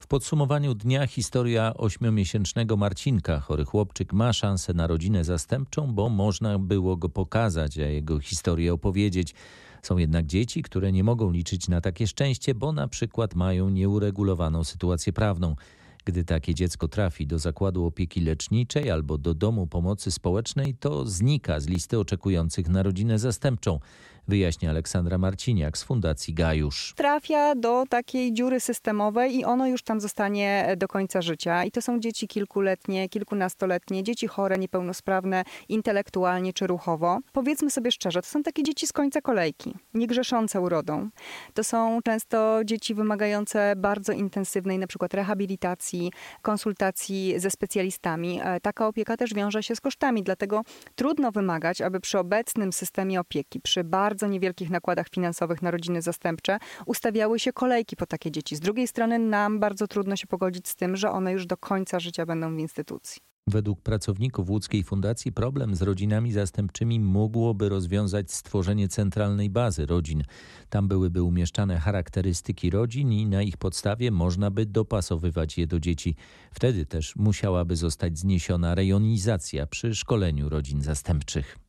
W 0.00 0.06
podsumowaniu 0.06 0.74
dnia 0.74 1.06
historia 1.06 1.74
ośmiomiesięcznego 1.74 2.76
Marcinka. 2.76 3.40
Chory 3.40 3.64
chłopczyk 3.64 4.12
ma 4.12 4.32
szansę 4.32 4.74
na 4.74 4.86
rodzinę 4.86 5.24
zastępczą, 5.24 5.94
bo 5.94 6.08
można 6.08 6.58
było 6.58 6.96
go 6.96 7.08
pokazać, 7.08 7.78
a 7.78 7.86
jego 7.86 8.20
historię 8.20 8.72
opowiedzieć. 8.74 9.34
Są 9.82 9.98
jednak 9.98 10.26
dzieci, 10.26 10.62
które 10.62 10.92
nie 10.92 11.04
mogą 11.04 11.30
liczyć 11.30 11.68
na 11.68 11.80
takie 11.80 12.06
szczęście, 12.06 12.54
bo 12.54 12.72
na 12.72 12.88
przykład 12.88 13.34
mają 13.34 13.70
nieuregulowaną 13.70 14.64
sytuację 14.64 15.12
prawną. 15.12 15.56
Gdy 16.04 16.24
takie 16.24 16.54
dziecko 16.54 16.88
trafi 16.88 17.26
do 17.26 17.38
zakładu 17.38 17.86
opieki 17.86 18.20
leczniczej 18.20 18.90
albo 18.90 19.18
do 19.18 19.34
domu 19.34 19.66
pomocy 19.66 20.10
społecznej, 20.10 20.74
to 20.74 21.06
znika 21.06 21.60
z 21.60 21.66
listy 21.66 21.98
oczekujących 21.98 22.68
na 22.68 22.82
rodzinę 22.82 23.18
zastępczą 23.18 23.80
wyjaśnia 24.28 24.70
Aleksandra 24.70 25.18
Marciniak 25.18 25.78
z 25.78 25.82
Fundacji 25.82 26.34
Gajusz. 26.34 26.94
Trafia 26.96 27.54
do 27.54 27.84
takiej 27.88 28.32
dziury 28.32 28.60
systemowej 28.60 29.36
i 29.36 29.44
ono 29.44 29.66
już 29.66 29.82
tam 29.82 30.00
zostanie 30.00 30.74
do 30.76 30.88
końca 30.88 31.22
życia. 31.22 31.64
I 31.64 31.70
to 31.70 31.82
są 31.82 32.00
dzieci 32.00 32.28
kilkuletnie, 32.28 33.08
kilkunastoletnie, 33.08 34.02
dzieci 34.02 34.26
chore, 34.26 34.58
niepełnosprawne 34.58 35.44
intelektualnie 35.68 36.52
czy 36.52 36.66
ruchowo. 36.66 37.18
Powiedzmy 37.32 37.70
sobie 37.70 37.92
szczerze, 37.92 38.22
to 38.22 38.28
są 38.28 38.42
takie 38.42 38.62
dzieci 38.62 38.86
z 38.86 38.92
końca 38.92 39.20
kolejki, 39.20 39.74
niegrzeszące 39.94 40.60
urodą. 40.60 41.08
To 41.54 41.64
są 41.64 41.98
często 42.04 42.60
dzieci 42.64 42.94
wymagające 42.94 43.74
bardzo 43.76 44.12
intensywnej 44.12 44.78
na 44.78 44.86
przykład 44.86 45.14
rehabilitacji, 45.14 46.12
konsultacji 46.42 47.34
ze 47.36 47.50
specjalistami. 47.50 48.40
E, 48.42 48.60
taka 48.60 48.86
opieka 48.86 49.16
też 49.16 49.34
wiąże 49.34 49.62
się 49.62 49.76
z 49.76 49.80
kosztami, 49.80 50.22
dlatego 50.22 50.62
trudno 50.94 51.32
wymagać, 51.32 51.80
aby 51.80 52.00
przy 52.00 52.18
obecnym 52.18 52.72
systemie 52.72 53.20
opieki, 53.20 53.60
przy 53.60 53.84
bardzo 53.84 54.11
bardzo 54.12 54.26
niewielkich 54.26 54.70
nakładach 54.70 55.08
finansowych 55.08 55.62
na 55.62 55.70
rodziny 55.70 56.02
zastępcze 56.02 56.58
ustawiały 56.86 57.38
się 57.38 57.52
kolejki 57.52 57.96
po 57.96 58.06
takie 58.06 58.30
dzieci. 58.30 58.56
Z 58.56 58.60
drugiej 58.60 58.88
strony 58.88 59.18
nam 59.18 59.60
bardzo 59.60 59.86
trudno 59.88 60.16
się 60.16 60.26
pogodzić 60.26 60.68
z 60.68 60.76
tym, 60.76 60.96
że 60.96 61.10
one 61.10 61.32
już 61.32 61.46
do 61.46 61.56
końca 61.56 62.00
życia 62.00 62.26
będą 62.26 62.56
w 62.56 62.58
instytucji. 62.58 63.22
Według 63.46 63.80
pracowników 63.80 64.50
łódzkiej 64.50 64.84
fundacji 64.84 65.32
problem 65.32 65.74
z 65.74 65.82
rodzinami 65.82 66.32
zastępczymi 66.32 67.00
mógłby 67.00 67.68
rozwiązać 67.68 68.32
stworzenie 68.32 68.88
centralnej 68.88 69.50
bazy 69.50 69.86
rodzin. 69.86 70.22
Tam 70.68 70.88
byłyby 70.88 71.22
umieszczane 71.22 71.78
charakterystyki 71.78 72.70
rodzin 72.70 73.12
i 73.12 73.26
na 73.26 73.42
ich 73.42 73.56
podstawie 73.56 74.10
można 74.10 74.50
by 74.50 74.66
dopasowywać 74.66 75.58
je 75.58 75.66
do 75.66 75.80
dzieci. 75.80 76.16
Wtedy 76.54 76.86
też 76.86 77.16
musiałaby 77.16 77.76
zostać 77.76 78.18
zniesiona 78.18 78.74
rejonizacja 78.74 79.66
przy 79.66 79.94
szkoleniu 79.94 80.48
rodzin 80.48 80.82
zastępczych. 80.82 81.61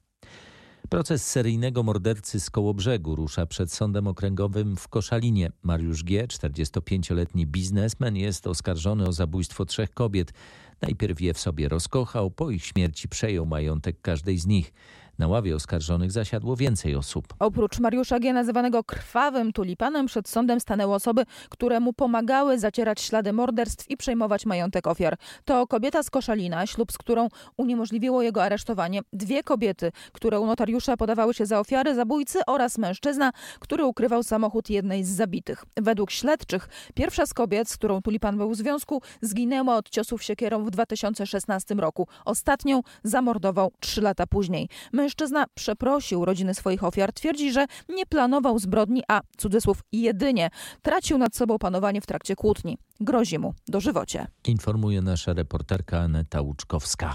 Proces 0.90 1.28
seryjnego 1.28 1.84
mordercy 1.84 2.40
z 2.40 2.50
Kołobrzegu 2.50 3.16
rusza 3.16 3.46
przed 3.46 3.72
sądem 3.72 4.08
okręgowym 4.08 4.76
w 4.76 4.88
Koszalinie. 4.88 5.52
Mariusz 5.64 6.04
G., 6.04 6.28
45-letni 6.28 7.48
biznesmen, 7.48 8.16
jest 8.16 8.48
oskarżony 8.48 9.08
o 9.08 9.12
zabójstwo 9.12 9.66
trzech 9.66 9.94
kobiet. 9.94 10.34
Najpierw 10.82 11.22
je 11.22 11.34
w 11.34 11.40
sobie 11.40 11.70
rozkochał, 11.70 12.32
po 12.32 12.52
ich 12.52 12.66
śmierci 12.66 13.10
przejął 13.10 13.46
majątek 13.46 14.02
każdej 14.02 14.38
z 14.38 14.46
nich. 14.46 14.74
Na 15.20 15.28
ławie 15.28 15.56
oskarżonych 15.56 16.12
zasiadło 16.12 16.56
więcej 16.56 16.96
osób. 16.96 17.34
Oprócz 17.40 17.80
Mariusza 17.80 18.20
G., 18.20 18.34
nazywanego 18.34 18.84
krwawym 18.84 19.54
tulipanem, 19.54 20.06
przed 20.06 20.30
sądem 20.30 20.60
stanęły 20.60 20.94
osoby, 20.94 21.26
które 21.50 21.80
mu 21.80 21.94
pomagały 21.94 22.60
zacierać 22.60 23.02
ślady 23.02 23.34
morderstw 23.34 23.92
i 23.92 23.98
przejmować 23.98 24.46
majątek 24.46 24.88
ofiar. 24.88 25.18
To 25.46 25.68
kobieta 25.68 26.04
z 26.04 26.10
Koszalina, 26.10 26.68
ślub 26.68 26.92
z 26.92 26.98
którą 26.98 27.28
uniemożliwiło 27.58 28.22
jego 28.22 28.44
aresztowanie, 28.44 29.02
dwie 29.14 29.44
kobiety, 29.44 29.92
które 30.12 30.40
u 30.40 30.46
notariusza 30.46 30.98
podawały 30.98 31.34
się 31.34 31.46
za 31.46 31.60
ofiary 31.60 31.96
zabójcy 31.96 32.40
oraz 32.48 32.78
mężczyzna, 32.78 33.32
który 33.60 33.86
ukrywał 33.86 34.24
samochód 34.24 34.70
jednej 34.70 35.04
z 35.04 35.10
zabitych. 35.10 35.66
Według 35.78 36.12
śledczych 36.12 36.70
pierwsza 36.94 37.26
z 37.26 37.34
kobiet, 37.34 37.70
z 37.70 37.78
którą 37.78 38.02
tulipan 38.02 38.38
był 38.38 38.50
w 38.50 38.56
związku, 38.56 39.02
zginęła 39.22 39.76
od 39.76 39.90
ciosów 39.90 40.24
siekierą 40.24 40.64
w 40.66 40.72
2016 40.72 41.76
roku. 41.76 42.08
Ostatnią 42.26 42.82
zamordował 43.04 43.72
trzy 43.80 44.02
lata 44.02 44.28
później. 44.28 44.70
Mężczyzna 45.14 45.46
przeprosił 45.54 46.26
rodziny 46.26 46.54
swoich 46.54 46.84
ofiar, 46.84 47.14
twierdzi, 47.14 47.52
że 47.52 47.66
nie 47.90 48.06
planował 48.06 48.60
zbrodni, 48.60 49.04
a 49.08 49.22
cudzysłów 49.38 49.84
jedynie 49.92 50.50
tracił 50.82 51.18
nad 51.18 51.36
sobą 51.36 51.58
panowanie 51.58 52.02
w 52.02 52.06
trakcie 52.06 52.36
kłótni. 52.36 52.78
Grozi 53.00 53.40
mu 53.40 53.54
dożywocie. 53.68 54.28
Informuje 54.48 55.02
nasza 55.02 55.34
reporterka 55.34 56.00
Aneta 56.00 56.42
Łuczkowska. 56.42 57.14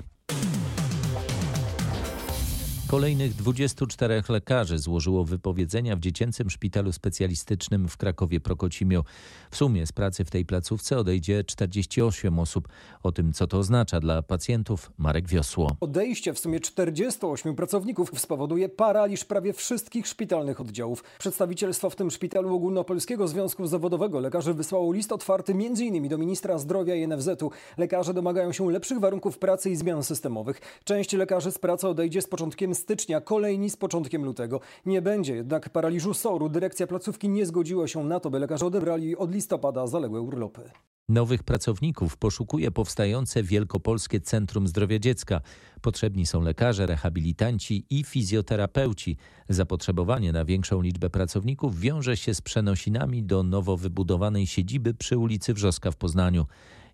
Kolejnych 2.88 3.34
24 3.34 4.22
lekarzy 4.28 4.78
złożyło 4.78 5.24
wypowiedzenia 5.24 5.96
w 5.96 6.00
dziecięcym 6.00 6.50
szpitalu 6.50 6.92
specjalistycznym 6.92 7.88
w 7.88 7.96
Krakowie 7.96 8.40
Prokocimiu. 8.40 9.04
W 9.50 9.56
sumie 9.56 9.86
z 9.86 9.92
pracy 9.92 10.24
w 10.24 10.30
tej 10.30 10.44
placówce 10.44 10.98
odejdzie 10.98 11.44
48 11.44 12.38
osób. 12.38 12.68
O 13.02 13.12
tym, 13.12 13.32
co 13.32 13.46
to 13.46 13.58
oznacza 13.58 14.00
dla 14.00 14.22
pacjentów, 14.22 14.92
Marek 14.98 15.28
Wiosło. 15.28 15.76
Odejście 15.80 16.34
w 16.34 16.38
sumie 16.38 16.60
48 16.60 17.54
pracowników 17.54 18.20
spowoduje 18.20 18.68
paraliż 18.68 19.24
prawie 19.24 19.52
wszystkich 19.52 20.06
szpitalnych 20.06 20.60
oddziałów. 20.60 21.04
Przedstawicielstwo 21.18 21.90
w 21.90 21.96
tym 21.96 22.10
szpitalu 22.10 22.54
Ogólnopolskiego 22.54 23.28
Związku 23.28 23.66
Zawodowego 23.66 24.20
lekarzy 24.20 24.54
wysłało 24.54 24.92
list 24.92 25.12
otwarty 25.12 25.52
m.in. 25.52 26.08
do 26.08 26.18
ministra 26.18 26.58
zdrowia 26.58 26.94
i 26.94 27.08
NFZ-u. 27.08 27.50
Lekarze 27.78 28.14
domagają 28.14 28.52
się 28.52 28.70
lepszych 28.70 29.00
warunków 29.00 29.38
pracy 29.38 29.70
i 29.70 29.76
zmian 29.76 30.04
systemowych. 30.04 30.60
Część 30.84 31.12
lekarzy 31.12 31.52
z 31.52 31.58
pracy 31.58 31.88
odejdzie 31.88 32.22
z 32.22 32.26
początkiem 32.26 32.77
stycznia, 32.78 33.20
kolejni 33.20 33.70
z 33.70 33.76
początkiem 33.76 34.24
lutego. 34.24 34.60
Nie 34.86 35.02
będzie 35.02 35.34
jednak 35.34 35.68
paraliżu 35.68 36.14
SOR-u. 36.14 36.48
Dyrekcja 36.48 36.86
placówki 36.86 37.28
nie 37.28 37.46
zgodziła 37.46 37.88
się 37.88 38.04
na 38.04 38.20
to, 38.20 38.30
by 38.30 38.38
lekarze 38.38 38.66
odebrali 38.66 39.16
od 39.16 39.32
listopada 39.32 39.86
zaległe 39.86 40.20
urlopy. 40.20 40.70
Nowych 41.08 41.42
pracowników 41.42 42.16
poszukuje 42.16 42.70
powstające 42.70 43.42
Wielkopolskie 43.42 44.20
Centrum 44.20 44.68
Zdrowia 44.68 44.98
Dziecka. 44.98 45.40
Potrzebni 45.80 46.26
są 46.26 46.42
lekarze, 46.42 46.86
rehabilitanci 46.86 47.86
i 47.90 48.04
fizjoterapeuci. 48.04 49.16
Zapotrzebowanie 49.48 50.32
na 50.32 50.44
większą 50.44 50.80
liczbę 50.80 51.10
pracowników 51.10 51.80
wiąże 51.80 52.16
się 52.16 52.34
z 52.34 52.40
przenosinami 52.40 53.22
do 53.22 53.42
nowo 53.42 53.76
wybudowanej 53.76 54.46
siedziby 54.46 54.94
przy 54.94 55.18
ulicy 55.18 55.54
Wrzoska 55.54 55.90
w 55.90 55.96
Poznaniu. 55.96 56.46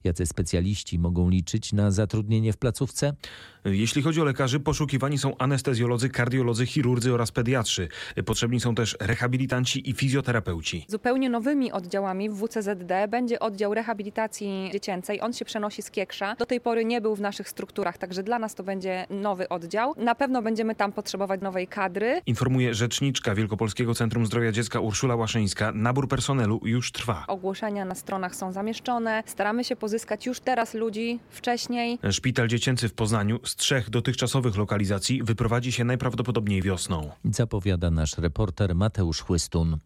Jacy 0.05 0.27
specjaliści 0.27 0.99
mogą 0.99 1.31
liczyć 1.31 1.73
na 1.73 1.91
zatrudnienie 1.91 2.53
w 2.53 2.57
placówce? 2.57 3.13
Jeśli 3.65 4.03
chodzi 4.03 4.21
o 4.21 4.25
lekarzy, 4.25 4.61
poszukiwani 4.61 5.19
są 5.19 5.37
anestezjolodzy, 5.37 6.09
kardiolodzy, 6.09 6.67
chirurdzy 6.67 7.15
oraz 7.15 7.31
pediatrzy. 7.31 7.89
Potrzebni 8.27 8.61
są 8.61 8.75
też 8.75 8.97
rehabilitanci 9.01 9.91
i 9.91 9.93
fizjoterapeuci. 9.93 10.85
Zupełnie 10.89 11.31
nowymi 11.31 11.73
oddziałami 11.73 12.31
w 12.31 12.35
WCZD 12.35 13.09
będzie 13.09 13.41
oddział 13.41 13.75
rehabilitacji 13.75 14.71
dziecięcej. 14.73 15.21
On 15.21 15.33
się 15.33 15.45
przenosi 15.45 15.83
z 15.83 15.91
Kieksza. 15.91 16.35
Do 16.39 16.47
tej 16.47 16.61
pory 16.61 16.85
nie 16.85 17.01
był 17.01 17.17
w 17.17 17.21
naszych 17.21 17.49
strukturach, 17.49 17.99
także 17.99 18.23
dla 18.23 18.39
nas 18.39 18.55
to 18.55 18.63
będzie 18.63 19.07
nowy 19.11 19.49
oddział. 19.49 19.95
Na 19.97 20.15
pewno 20.15 20.43
będziemy 20.43 20.75
tam 20.75 20.93
potrzebować 20.93 21.41
nowej 21.41 21.67
kadry. 21.67 22.21
Informuje 22.27 22.75
rzeczniczka 22.75 23.35
Wielkopolskiego 23.35 23.95
Centrum 23.95 24.27
Zdrowia 24.27 24.53
Dziecka 24.53 24.81
Urszula 24.81 25.17
Łaszyńska. 25.17 25.73
Nabór 25.75 26.09
personelu 26.09 26.61
już 26.65 26.93
trwa. 26.93 27.25
Ogłoszenia 27.29 27.85
na 27.85 27.95
stronach 27.95 28.37
są 28.37 28.53
zamieszczone. 28.53 29.23
Staramy 29.27 29.65
się 29.65 29.77
pozyskać 29.77 29.94
już 30.27 30.41
teraz 30.41 30.75
ludzi 30.75 31.19
wcześniej. 31.31 31.99
Szpital 32.11 32.49
dziecięcy 32.49 32.89
w 32.89 32.95
Poznaniu 32.95 33.41
z 33.45 33.57
trzech 33.57 33.91
dotychczasowych 33.91 34.57
lokalizacji 34.57 35.23
wyprowadzi 35.23 35.73
się 35.73 35.85
najprawdopodobniej 35.85 36.63
wiosną. 36.63 37.11
Zapowiada 37.25 37.91
nasz 37.91 38.19
reporter 38.19 38.75
Mateusz 38.75 39.21
Chłystun. 39.21 39.79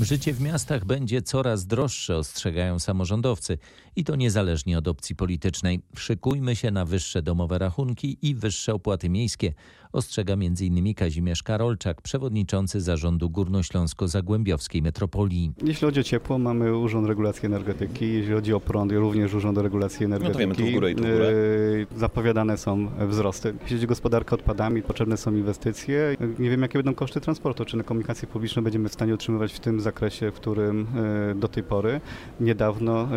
Życie 0.00 0.32
w 0.32 0.40
miastach 0.40 0.84
będzie 0.84 1.22
coraz 1.22 1.66
droższe, 1.66 2.16
ostrzegają 2.16 2.78
samorządowcy. 2.78 3.58
I 3.96 4.04
to 4.04 4.16
niezależnie 4.16 4.78
od 4.78 4.88
opcji 4.88 5.16
politycznej. 5.16 5.80
Szykujmy 5.96 6.56
się 6.56 6.70
na 6.70 6.84
wyższe 6.84 7.22
domowe 7.22 7.58
rachunki 7.58 8.18
i 8.22 8.34
wyższe 8.34 8.74
opłaty 8.74 9.08
miejskie, 9.08 9.52
ostrzega 9.92 10.32
m.in. 10.34 10.94
Kazimierz 10.94 11.42
Karolczak, 11.42 12.02
przewodniczący 12.02 12.80
zarządu 12.80 13.30
Górnośląsko-Zagłębiowskiej 13.30 14.82
Metropolii. 14.82 15.52
Jeśli 15.64 15.86
chodzi 15.86 16.00
o 16.00 16.02
ciepło, 16.02 16.38
mamy 16.38 16.78
Urząd 16.78 17.08
Regulacji 17.08 17.46
Energetyki. 17.46 18.12
Jeśli 18.12 18.32
chodzi 18.32 18.52
o 18.54 18.60
prąd, 18.60 18.92
również 18.92 19.34
Urząd 19.34 19.58
Regulacji 19.58 20.04
Energetyki. 20.04 20.28
No 20.28 20.32
to 20.32 20.38
wiemy, 20.38 20.54
tu 20.54 20.66
w 20.66 20.74
górę 20.74 20.92
i 20.92 20.94
tu 20.94 21.02
w 21.02 21.06
górę. 21.06 21.32
Yy, 21.32 21.86
Zapowiadane 21.96 22.58
są 22.58 22.88
wzrosty. 23.08 23.54
Jeśli 23.62 23.76
chodzi 23.76 23.86
o 23.86 23.88
gospodarkę 23.88 24.34
odpadami, 24.34 24.82
potrzebne 24.82 25.16
są 25.16 25.34
inwestycje. 25.34 26.16
Nie 26.38 26.50
wiem, 26.50 26.62
jakie 26.62 26.78
będą 26.78 26.94
koszty 26.94 27.20
transportu. 27.20 27.64
Czy 27.64 27.76
na 27.76 27.82
komunikację 27.82 28.28
publiczną 28.28 28.62
będziemy 28.62 28.88
w 28.88 28.92
stanie 28.92 29.14
utrzymywać 29.14 29.52
w 29.52 29.60
tym 29.60 29.80
zakresie, 29.80 30.30
w 30.30 30.34
którym 30.34 30.86
yy, 31.28 31.34
do 31.34 31.48
tej 31.48 31.62
pory 31.62 32.00
niedawno 32.40 33.08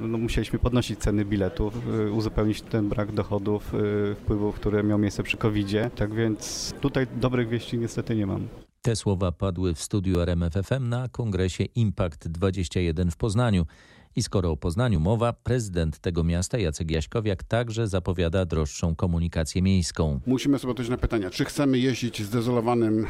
yy, 0.00 0.08
no, 0.08 0.18
musieliśmy 0.18 0.58
podnosić 0.58 0.98
ceny 0.98 1.24
biletów, 1.24 1.74
uzupełnić 2.12 2.62
ten 2.62 2.88
brak 2.88 3.12
dochodów, 3.12 3.72
wpływów, 4.16 4.54
które 4.54 4.82
miał 4.82 4.98
miejsce 4.98 5.22
przy 5.22 5.36
Tak 5.90 6.14
więc 6.14 6.74
tutaj 6.80 7.06
dobrych 7.16 7.48
wieści 7.48 7.78
niestety 7.78 8.16
nie 8.16 8.26
mam. 8.26 8.48
Te 8.82 8.96
słowa 8.96 9.32
padły 9.32 9.74
w 9.74 9.80
studiu 9.80 10.20
RMFFM 10.20 10.88
na 10.88 11.08
kongresie 11.08 11.64
Impact 11.64 12.28
21 12.28 13.10
w 13.10 13.16
Poznaniu. 13.16 13.66
I 14.16 14.22
skoro 14.22 14.50
o 14.50 14.56
Poznaniu 14.56 15.00
mowa, 15.00 15.32
prezydent 15.32 15.98
tego 15.98 16.24
miasta 16.24 16.58
Jacek 16.58 16.90
Jaśkowiak 16.90 17.42
także 17.42 17.88
zapowiada 17.88 18.44
droższą 18.44 18.94
komunikację 18.94 19.62
miejską. 19.62 20.20
Musimy 20.26 20.58
sobie 20.58 20.70
odpowiedzieć 20.70 20.90
na 20.90 20.96
pytania, 20.96 21.30
czy 21.30 21.44
chcemy 21.44 21.78
jeździć 21.78 22.22
zdezolowanym 22.22 23.06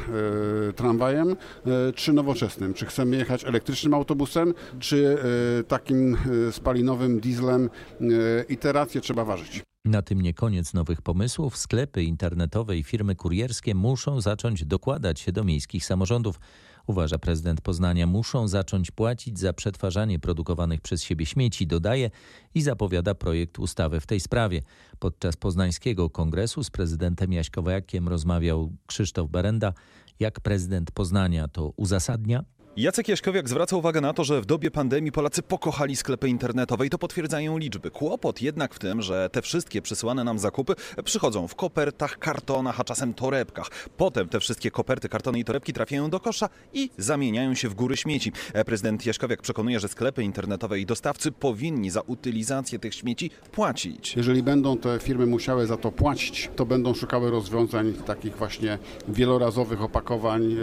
e, 0.69 0.73
tramwajem, 0.73 1.31
e, 1.31 1.93
czy 1.93 2.13
nowoczesnym. 2.13 2.75
Czy 2.75 2.87
chcemy 2.87 3.17
jechać 3.17 3.45
elektrycznym 3.45 3.95
autobusem, 3.95 4.55
czy 4.79 5.19
e, 5.61 5.65
takim 5.65 6.17
e, 6.49 6.53
spalinowym 6.53 7.21
dieslem. 7.21 7.71
E, 8.01 8.07
I 8.49 8.57
te 8.57 8.73
racje 8.73 9.01
trzeba 9.01 9.25
ważyć. 9.25 9.63
Na 9.87 10.03
tym 10.03 10.21
nie 10.21 10.35
koniec 10.35 10.75
nowych 10.75 11.03
pomysłów. 11.03 11.57
Sklepy 11.57 12.03
internetowe 12.03 12.77
i 12.77 12.83
firmy 12.83 13.17
kurierskie 13.17 13.75
muszą 13.75 14.21
zacząć 14.21 14.65
dokładać 14.65 15.21
się 15.21 15.33
do 15.33 15.45
miejskich 15.45 15.85
samorządów. 15.85 16.41
Uważa 16.87 17.19
prezydent 17.19 17.61
Poznania, 17.61 18.07
muszą 18.07 18.49
zacząć 18.49 18.91
płacić 18.91 19.39
za 19.39 19.53
przetwarzanie 19.53 20.19
produkowanych 20.19 20.81
przez 20.81 21.03
siebie 21.03 21.27
śmieci, 21.27 21.67
dodaje 21.67 22.11
i 22.55 22.63
zapowiada 22.63 23.15
projekt 23.15 23.59
ustawy 23.59 24.01
w 24.01 24.07
tej 24.07 24.21
sprawie. 24.21 24.63
Podczas 24.99 25.37
poznańskiego 25.37 26.11
kongresu 26.11 26.65
z 26.65 26.71
prezydentem 26.71 27.33
Jaśkowiakiem 27.33 28.09
rozmawiał 28.09 28.73
Krzysztof 28.87 29.31
Berenda. 29.31 29.73
Jak 30.21 30.41
prezydent 30.41 30.91
Poznania 30.91 31.49
to 31.49 31.73
uzasadnia? 31.77 32.45
Jacek 32.77 33.09
Jaśkowiak 33.09 33.49
zwraca 33.49 33.77
uwagę 33.77 34.01
na 34.01 34.13
to, 34.13 34.25
że 34.25 34.41
w 34.41 34.47
dobie 34.47 34.71
pandemii 34.71 35.13
Polacy 35.13 35.43
pokochali 35.43 35.97
sklepy 35.97 36.29
internetowe 36.29 36.87
i 36.87 36.91
to 36.91 36.99
potwierdzają 36.99 37.59
liczby. 37.59 37.91
Kłopot 37.91 38.43
jednak 38.43 38.75
w 38.75 38.79
tym, 38.79 39.03
że 39.03 39.31
te 39.33 39.43
wszystkie 39.43 39.83
przysyłane 39.83 40.25
nam 40.25 40.39
zakupy 40.39 40.75
przychodzą 41.05 41.49
w 41.49 41.55
kopertach, 41.55 42.19
kartonach, 42.19 42.81
a 42.81 42.85
czasem 42.85 43.15
torebkach. 43.15 43.71
Potem 43.97 44.29
te 44.29 44.41
wszystkie 44.41 44.71
koperty, 44.71 45.09
kartony 45.09 45.39
i 45.39 45.45
torebki 45.45 45.73
trafiają 45.73 46.11
do 46.11 46.21
kosza 46.21 46.49
i 46.73 46.91
zamieniają 46.99 47.55
się 47.55 47.69
w 47.69 47.75
góry 47.75 47.97
śmieci. 47.97 48.33
Prezydent 48.67 49.07
Jaśkowiak 49.07 49.43
przekonuje, 49.43 49.81
że 49.81 49.89
sklepy 49.89 50.23
internetowe 50.23 50.81
i 50.81 50.87
dostawcy 50.87 51.33
powinni 51.33 51.91
za 51.91 52.01
utylizację 52.01 52.79
tych 52.79 52.95
śmieci 52.95 53.31
płacić. 53.53 54.17
Jeżeli 54.17 54.43
będą 54.43 54.79
te 54.79 54.99
firmy 54.99 55.27
musiały 55.27 55.67
za 55.67 55.77
to 55.77 55.93
płacić, 55.93 56.51
to 56.57 56.67
będą 56.67 56.95
szukały 56.95 57.31
rozwiązań 57.31 57.93
takich 57.93 58.37
właśnie 58.37 58.79
wielorazowych 59.09 59.83
opakowań 59.83 60.53
e, 60.53 60.57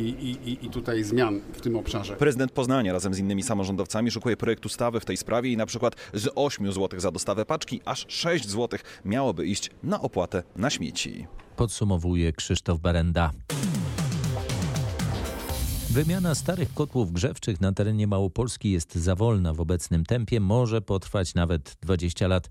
i, 0.00 0.38
i, 0.46 0.66
i 0.66 0.70
tutaj 0.70 1.04
zmian 1.04 1.40
w 1.58 1.60
tym 1.60 1.76
obszarze. 1.76 2.16
Prezydent 2.16 2.52
Poznania 2.52 2.92
razem 2.92 3.14
z 3.14 3.18
innymi 3.18 3.42
samorządowcami 3.42 4.10
szukuje 4.10 4.36
projekt 4.36 4.66
ustawy 4.66 5.00
w 5.00 5.04
tej 5.04 5.16
sprawie 5.16 5.52
i 5.52 5.56
na 5.56 5.66
przykład 5.66 5.94
z 6.14 6.28
8 6.34 6.72
zł 6.72 7.00
za 7.00 7.10
dostawę 7.10 7.44
paczki 7.44 7.80
aż 7.84 8.06
6 8.08 8.48
zł 8.48 8.78
miałoby 9.04 9.46
iść 9.46 9.70
na 9.82 10.00
opłatę 10.00 10.42
na 10.56 10.70
śmieci. 10.70 11.26
Podsumowuje 11.56 12.32
Krzysztof 12.32 12.80
Berenda. 12.80 13.30
Wymiana 15.90 16.34
starych 16.34 16.74
kotłów 16.74 17.12
grzewczych 17.12 17.60
na 17.60 17.72
terenie 17.72 18.06
Małopolski 18.06 18.70
jest 18.70 18.94
za 18.94 19.14
wolna 19.14 19.54
w 19.54 19.60
obecnym 19.60 20.04
tempie, 20.04 20.40
może 20.40 20.82
potrwać 20.82 21.34
nawet 21.34 21.76
20 21.82 22.28
lat. 22.28 22.50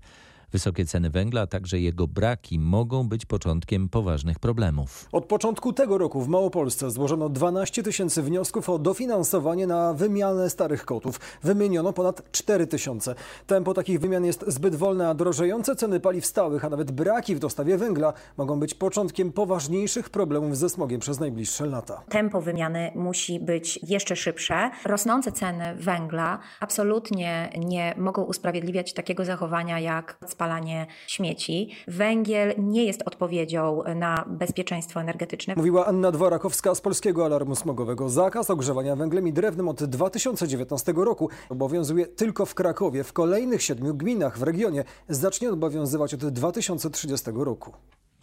Wysokie 0.52 0.84
ceny 0.84 1.10
węgla, 1.10 1.40
a 1.40 1.46
także 1.46 1.80
jego 1.80 2.06
braki 2.06 2.58
mogą 2.58 3.08
być 3.08 3.26
początkiem 3.26 3.88
poważnych 3.88 4.38
problemów. 4.38 5.08
Od 5.12 5.24
początku 5.24 5.72
tego 5.72 5.98
roku 5.98 6.20
w 6.20 6.28
Małopolsce 6.28 6.90
złożono 6.90 7.28
12 7.28 7.82
tysięcy 7.82 8.22
wniosków 8.22 8.70
o 8.70 8.78
dofinansowanie 8.78 9.66
na 9.66 9.94
wymianę 9.94 10.50
starych 10.50 10.84
kotów. 10.84 11.20
Wymieniono 11.42 11.92
ponad 11.92 12.32
4 12.32 12.66
tysiące. 12.66 13.14
Tempo 13.46 13.74
takich 13.74 14.00
wymian 14.00 14.24
jest 14.24 14.44
zbyt 14.46 14.74
wolne, 14.74 15.08
a 15.08 15.14
drożejące 15.14 15.76
ceny 15.76 16.00
paliw 16.00 16.26
stałych, 16.26 16.64
a 16.64 16.68
nawet 16.68 16.90
braki 16.90 17.34
w 17.34 17.38
dostawie 17.38 17.78
węgla 17.78 18.12
mogą 18.36 18.60
być 18.60 18.74
początkiem 18.74 19.32
poważniejszych 19.32 20.10
problemów 20.10 20.56
ze 20.56 20.68
smogiem 20.68 21.00
przez 21.00 21.20
najbliższe 21.20 21.66
lata. 21.66 22.02
Tempo 22.08 22.40
wymiany 22.40 22.92
musi 22.94 23.40
być 23.40 23.80
jeszcze 23.82 24.16
szybsze. 24.16 24.70
Rosnące 24.84 25.32
ceny 25.32 25.74
węgla 25.74 26.38
absolutnie 26.60 27.50
nie 27.58 27.94
mogą 27.98 28.22
usprawiedliwiać 28.22 28.92
takiego 28.92 29.24
zachowania 29.24 29.78
jak 29.78 30.18
spalanie 30.38 30.86
śmieci. 31.06 31.68
Węgiel 31.88 32.54
nie 32.58 32.84
jest 32.84 33.02
odpowiedzią 33.06 33.82
na 33.94 34.24
bezpieczeństwo 34.26 35.00
energetyczne. 35.00 35.54
Mówiła 35.56 35.86
Anna 35.86 36.12
Dworakowska 36.12 36.74
z 36.74 36.80
Polskiego 36.80 37.24
Alarmu 37.24 37.56
Smogowego. 37.56 38.08
Zakaz 38.08 38.50
ogrzewania 38.50 38.96
węglem 38.96 39.28
i 39.28 39.32
drewnem 39.32 39.68
od 39.68 39.84
2019 39.84 40.92
roku 40.96 41.28
obowiązuje 41.48 42.06
tylko 42.06 42.46
w 42.46 42.54
Krakowie. 42.54 43.04
W 43.04 43.12
kolejnych 43.12 43.62
siedmiu 43.62 43.94
gminach 43.94 44.38
w 44.38 44.42
regionie 44.42 44.84
zacznie 45.08 45.50
obowiązywać 45.50 46.14
od 46.14 46.28
2030 46.28 47.30
roku. 47.34 47.72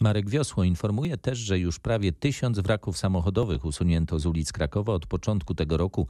Marek 0.00 0.30
Wiosło 0.30 0.64
informuje 0.64 1.16
też, 1.16 1.38
że 1.38 1.58
już 1.58 1.78
prawie 1.78 2.12
tysiąc 2.12 2.58
wraków 2.58 2.98
samochodowych 2.98 3.64
usunięto 3.64 4.18
z 4.18 4.26
ulic 4.26 4.52
Krakowa 4.52 4.92
od 4.92 5.06
początku 5.06 5.54
tego 5.54 5.76
roku. 5.76 6.06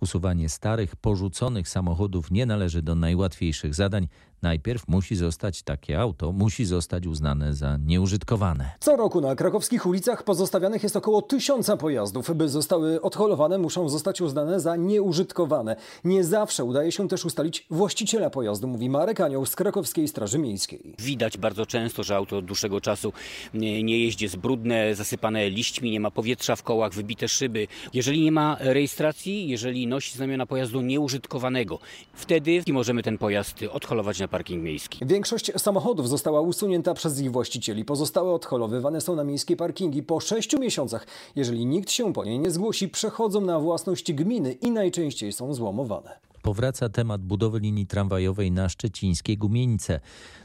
Usuwanie 0.00 0.48
starych, 0.48 0.96
porzuconych 0.96 1.68
samochodów 1.68 2.30
nie 2.30 2.46
należy 2.46 2.82
do 2.82 2.94
najłatwiejszych 2.94 3.74
zadań. 3.74 4.08
Najpierw 4.42 4.88
musi 4.88 5.16
zostać 5.16 5.62
takie 5.62 6.00
auto, 6.00 6.32
musi 6.32 6.64
zostać 6.64 7.06
uznane 7.06 7.54
za 7.54 7.76
nieużytkowane. 7.76 8.70
Co 8.80 8.96
roku 8.96 9.20
na 9.20 9.34
krakowskich 9.34 9.86
ulicach 9.86 10.22
pozostawianych 10.22 10.82
jest 10.82 10.96
około 10.96 11.22
tysiąca 11.22 11.76
pojazdów. 11.76 12.36
By 12.36 12.48
zostały 12.48 13.02
odholowane, 13.02 13.58
muszą 13.58 13.88
zostać 13.88 14.20
uznane 14.20 14.60
za 14.60 14.76
nieużytkowane. 14.76 15.76
Nie 16.04 16.24
zawsze 16.24 16.64
udaje 16.64 16.92
się 16.92 17.08
też 17.08 17.24
ustalić 17.24 17.66
właściciela 17.70 18.30
pojazdu, 18.30 18.68
mówi 18.68 18.90
Marek 18.90 19.20
Anioł 19.20 19.46
z 19.46 19.56
krakowskiej 19.56 20.08
Straży 20.08 20.38
Miejskiej. 20.38 20.94
Widać 20.98 21.38
bardzo 21.38 21.66
często, 21.66 22.02
że 22.02 22.16
auto 22.16 22.36
od 22.36 22.44
dłuższego 22.44 22.80
czasu 22.80 23.12
nie 23.54 23.98
jeździ, 23.98 24.24
jest 24.24 24.36
brudne, 24.36 24.94
zasypane 24.94 25.50
liśćmi, 25.50 25.90
nie 25.90 26.00
ma 26.00 26.10
powietrza 26.10 26.56
w 26.56 26.62
kołach, 26.62 26.92
wybite 26.92 27.28
szyby. 27.28 27.66
Jeżeli 27.94 28.20
nie 28.20 28.32
ma 28.32 28.56
rejestracji, 28.60 29.48
jeżeli 29.48 29.86
nosi 29.88 30.16
znamiona 30.16 30.46
pojazdu 30.46 30.80
nieużytkowanego, 30.80 31.78
wtedy 32.14 32.62
możemy 32.72 33.02
ten 33.02 33.18
pojazd 33.18 33.56
odholować 33.72 34.20
na 34.20 34.28
parking 34.28 34.62
miejski. 34.62 34.98
Większość 35.06 35.52
samochodów 35.56 36.08
została 36.08 36.40
usunięta 36.40 36.94
przez 36.94 37.20
ich 37.20 37.32
właścicieli. 37.32 37.84
Pozostałe 37.84 38.32
odholowywane 38.32 39.00
są 39.00 39.16
na 39.16 39.24
miejskie 39.24 39.56
parkingi 39.56 40.02
po 40.02 40.20
sześciu 40.20 40.58
miesiącach. 40.60 41.06
Jeżeli 41.36 41.66
nikt 41.66 41.90
się 41.90 42.12
po 42.12 42.24
nie 42.24 42.38
nie 42.38 42.50
zgłosi, 42.50 42.88
przechodzą 42.88 43.40
na 43.40 43.60
własność 43.60 44.12
gminy 44.12 44.52
i 44.52 44.70
najczęściej 44.70 45.32
są 45.32 45.54
złomowane. 45.54 46.27
Powraca 46.42 46.88
temat 46.88 47.22
budowy 47.22 47.60
linii 47.60 47.86
tramwajowej 47.86 48.52
na 48.52 48.68
szczecińskiej 48.68 49.38
Gumienice. 49.38 50.00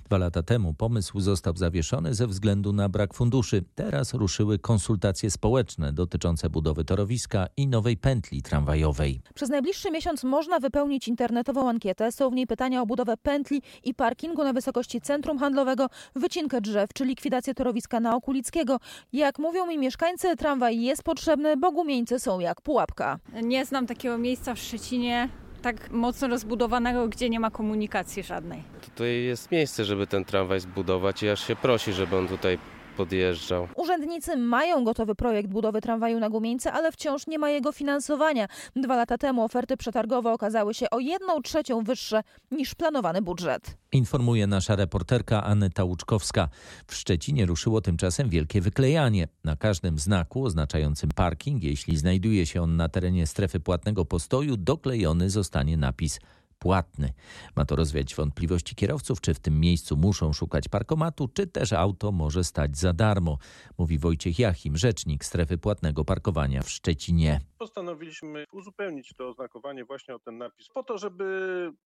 Dwa 0.06 0.18
lata 0.18 0.44
temu 0.44 0.74
pomysł 0.74 1.20
został 1.20 1.56
zawieszony 1.56 2.14
ze 2.14 2.28
względu 2.28 2.74
na 2.74 2.90
brak 2.90 3.14
funduszy. 3.14 3.64
Teraz 3.76 4.14
ruszyły 4.14 4.60
konsultacje 4.60 5.32
społeczne 5.32 5.94
dotyczące 5.94 6.50
budowy 6.50 6.86
torowiska 6.86 7.48
i 7.58 7.68
nowej 7.68 7.98
pętli 7.98 8.42
tramwajowej. 8.42 9.22
Przez 9.34 9.50
najbliższy 9.50 9.92
miesiąc 9.92 10.24
można 10.24 10.60
wypełnić 10.60 11.08
internetową 11.08 11.70
ankietę. 11.70 12.12
Są 12.12 12.30
w 12.30 12.34
niej 12.34 12.48
pytania 12.48 12.82
o 12.82 12.86
budowę 12.86 13.18
pętli 13.18 13.62
i 13.84 13.94
parkingu 13.94 14.44
na 14.44 14.54
wysokości 14.54 15.02
centrum 15.02 15.40
handlowego, 15.40 15.88
wycinkę 16.16 16.62
drzew 16.62 16.94
czy 16.94 17.06
likwidację 17.06 17.54
torowiska 17.54 18.00
na 18.00 18.16
Okulickiego. 18.16 18.78
Jak 19.14 19.40
mówią 19.40 19.68
mi 19.68 19.78
mieszkańcy, 19.78 20.36
tramwaj 20.36 20.82
jest 20.82 21.04
potrzebny, 21.04 21.58
bo 21.58 21.72
gumieńcy 21.72 22.20
są 22.20 22.40
jak 22.40 22.62
pułapka. 22.62 23.20
Nie 23.44 23.66
znam 23.66 23.88
takiego 23.88 24.18
miejsca 24.18 24.56
w 24.56 24.60
Szczecinie, 24.60 25.30
tak 25.64 25.92
mocno 25.92 26.28
rozbudowanego, 26.28 27.08
gdzie 27.08 27.30
nie 27.30 27.40
ma 27.40 27.52
komunikacji 27.52 28.24
żadnej. 28.24 28.64
Tutaj 28.82 29.24
jest 29.24 29.52
miejsce, 29.52 29.86
żeby 29.86 30.08
ten 30.08 30.26
tramwaj 30.26 30.60
zbudować 30.60 31.24
i 31.24 31.30
aż 31.30 31.48
się 31.48 31.56
prosi, 31.56 31.94
żeby 31.94 32.18
on 32.18 32.28
tutaj 32.28 32.58
podjeżdżał. 32.98 33.68
Urzędnicy 33.76 34.38
mają 34.38 34.84
gotowy 34.84 35.16
projekt 35.16 35.50
budowy 35.50 35.82
tramwaju 35.82 36.20
na 36.20 36.30
Gumieńce, 36.30 36.72
ale 36.72 36.92
wciąż 36.92 37.28
nie 37.28 37.40
ma 37.40 37.50
jego 37.50 37.72
finansowania. 37.72 38.48
Dwa 38.76 38.96
lata 38.96 39.18
temu 39.18 39.44
oferty 39.44 39.78
przetargowe 39.78 40.32
okazały 40.32 40.74
się 40.74 40.90
o 40.90 41.00
jedną 41.00 41.42
trzecią 41.42 41.84
wyższe 41.84 42.24
niż 42.52 42.76
planowany 42.76 43.22
budżet. 43.22 43.78
Informuje 43.92 44.48
nasza 44.48 44.76
reporterka 44.76 45.44
Aneta 45.44 45.84
Łuczkowska. 45.84 46.50
W 46.88 46.96
Szczecinie 46.96 47.46
ruszyło 47.46 47.82
tymczasem 47.82 48.30
wielkie 48.30 48.62
wyklejanie. 48.62 49.28
Na 49.44 49.56
każdym 49.56 50.00
znaku 50.00 50.46
oznaczającym 50.46 51.10
parking, 51.16 51.64
jeśli 51.64 51.98
znajduje 51.98 52.46
się 52.46 52.62
on 52.62 52.76
na 52.76 52.90
terenie 52.90 53.28
strefy 53.28 53.60
płatnego 53.60 54.06
postoju, 54.06 54.58
doklejony 54.58 55.30
zostanie 55.30 55.78
napis 55.78 56.20
płatny. 56.64 57.14
Ma 57.56 57.66
to 57.66 57.76
rozwiać 57.76 58.16
wątpliwości 58.16 58.76
kierowców, 58.76 59.22
czy 59.22 59.34
w 59.34 59.40
tym 59.40 59.60
miejscu 59.60 59.98
muszą 59.98 60.34
szukać 60.34 60.68
parkomatu, 60.68 61.28
czy 61.28 61.48
też 61.48 61.74
auto 61.74 62.12
może 62.12 62.44
stać 62.44 62.78
za 62.78 62.94
darmo, 62.94 63.38
mówi 63.78 63.98
Wojciech 64.00 64.40
Jachim, 64.40 64.78
rzecznik 64.78 65.26
strefy 65.26 65.58
płatnego 65.58 66.06
parkowania 66.06 66.62
w 66.62 66.70
Szczecinie. 66.70 67.40
Postanowiliśmy 67.58 68.46
uzupełnić 68.52 69.14
to 69.18 69.30
oznakowanie 69.30 69.86
właśnie 69.86 70.16
o 70.16 70.20
ten 70.20 70.38
napis, 70.38 70.68
po 70.74 70.84
to, 70.84 70.98
żeby 70.98 71.24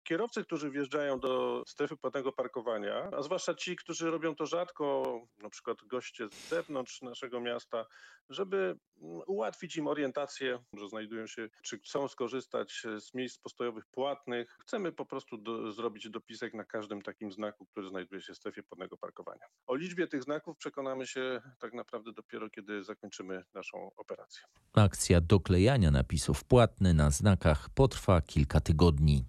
kierowcy, 0.03 0.45
którzy 0.45 0.71
wjeżdżają 0.71 1.21
do 1.21 1.63
strefy 1.67 1.97
płatnego 1.97 2.33
parkowania, 2.33 3.11
a 3.19 3.23
zwłaszcza 3.23 3.55
ci, 3.55 3.77
którzy 3.77 4.11
robią 4.11 4.35
to 4.35 4.47
rzadko, 4.47 5.21
na 5.43 5.51
przykład 5.51 5.79
goście 5.87 6.29
z 6.29 6.49
zewnątrz 6.49 7.03
naszego 7.03 7.41
miasta, 7.41 7.85
żeby 8.31 8.79
ułatwić 9.27 9.77
im 9.77 9.87
orientację, 9.87 10.59
że 10.73 10.89
znajdują 10.89 11.27
się, 11.27 11.49
czy 11.63 11.79
chcą 11.79 12.09
skorzystać 12.09 12.83
z 13.01 13.15
miejsc 13.15 13.39
postojowych 13.39 13.87
płatnych. 13.87 14.59
Chcemy 14.67 14.93
po 14.93 15.07
prostu 15.07 15.39
do, 15.39 15.73
zrobić 15.73 16.11
dopisek 16.11 16.55
na 16.55 16.65
każdym 16.65 17.03
takim 17.03 17.33
znaku, 17.33 17.67
który 17.67 17.89
znajduje 17.89 18.23
się 18.23 18.33
w 18.33 18.37
strefie 18.37 18.63
płatnego 18.63 18.97
parkowania. 18.97 19.45
O 19.67 19.75
liczbie 19.75 20.07
tych 20.07 20.23
znaków 20.23 20.57
przekonamy 20.57 21.07
się 21.07 21.41
tak 21.59 21.73
naprawdę 21.73 22.13
dopiero, 22.13 22.51
kiedy 22.51 22.85
zakończymy 22.85 23.45
naszą 23.55 23.91
operację. 23.97 24.43
Akcja 24.75 25.21
doklejania 25.21 25.91
napisów 25.91 26.45
płatny 26.45 26.95
na 26.95 27.11
znakach 27.11 27.71
potrwa 27.71 28.21
kilka 28.21 28.61
tygodni. 28.61 29.25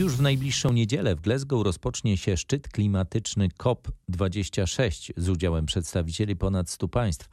Już 0.00 0.16
w 0.16 0.20
najbliższą 0.20 0.72
niedzielę 0.72 1.16
w 1.16 1.20
Glasgow 1.20 1.64
rozpocznie 1.64 2.16
się 2.16 2.36
szczyt 2.36 2.68
klimatyczny 2.68 3.48
COP26 3.48 5.12
z 5.16 5.28
udziałem 5.28 5.66
przedstawicieli 5.66 6.36
ponad 6.36 6.70
100 6.70 6.88
państw. 6.88 7.28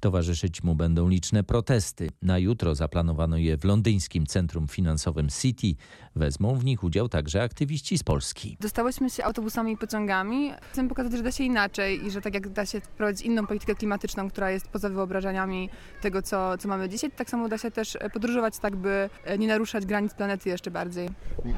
Towarzyszyć 0.00 0.62
mu 0.62 0.74
będą 0.74 1.08
liczne 1.08 1.44
protesty. 1.44 2.08
Na 2.22 2.38
jutro 2.38 2.74
zaplanowano 2.74 3.36
je 3.36 3.56
w 3.56 3.64
londyńskim 3.64 4.26
centrum 4.26 4.68
finansowym 4.68 5.28
City. 5.28 5.74
Wezmą 6.16 6.54
w 6.54 6.64
nich 6.64 6.84
udział 6.84 7.08
także 7.08 7.42
aktywiści 7.42 7.98
z 7.98 8.02
Polski. 8.02 8.56
Dostałyśmy 8.60 9.10
się 9.10 9.24
autobusami 9.24 9.72
i 9.72 9.76
pociągami. 9.76 10.52
Chcemy 10.72 10.88
pokazać, 10.88 11.12
że 11.12 11.22
da 11.22 11.32
się 11.32 11.44
inaczej 11.44 12.06
i 12.06 12.10
że 12.10 12.20
tak 12.20 12.34
jak 12.34 12.48
da 12.48 12.66
się 12.66 12.80
prowadzić 12.80 13.26
inną 13.26 13.46
politykę 13.46 13.74
klimatyczną, 13.74 14.30
która 14.30 14.50
jest 14.50 14.68
poza 14.68 14.88
wyobrażeniami 14.88 15.70
tego, 16.00 16.22
co, 16.22 16.58
co 16.58 16.68
mamy 16.68 16.88
dzisiaj, 16.88 17.10
tak 17.10 17.30
samo 17.30 17.48
da 17.48 17.58
się 17.58 17.70
też 17.70 17.98
podróżować 18.12 18.58
tak, 18.58 18.76
by 18.76 19.10
nie 19.38 19.48
naruszać 19.48 19.86
granic 19.86 20.14
planety 20.14 20.48
jeszcze 20.48 20.70
bardziej. 20.70 21.08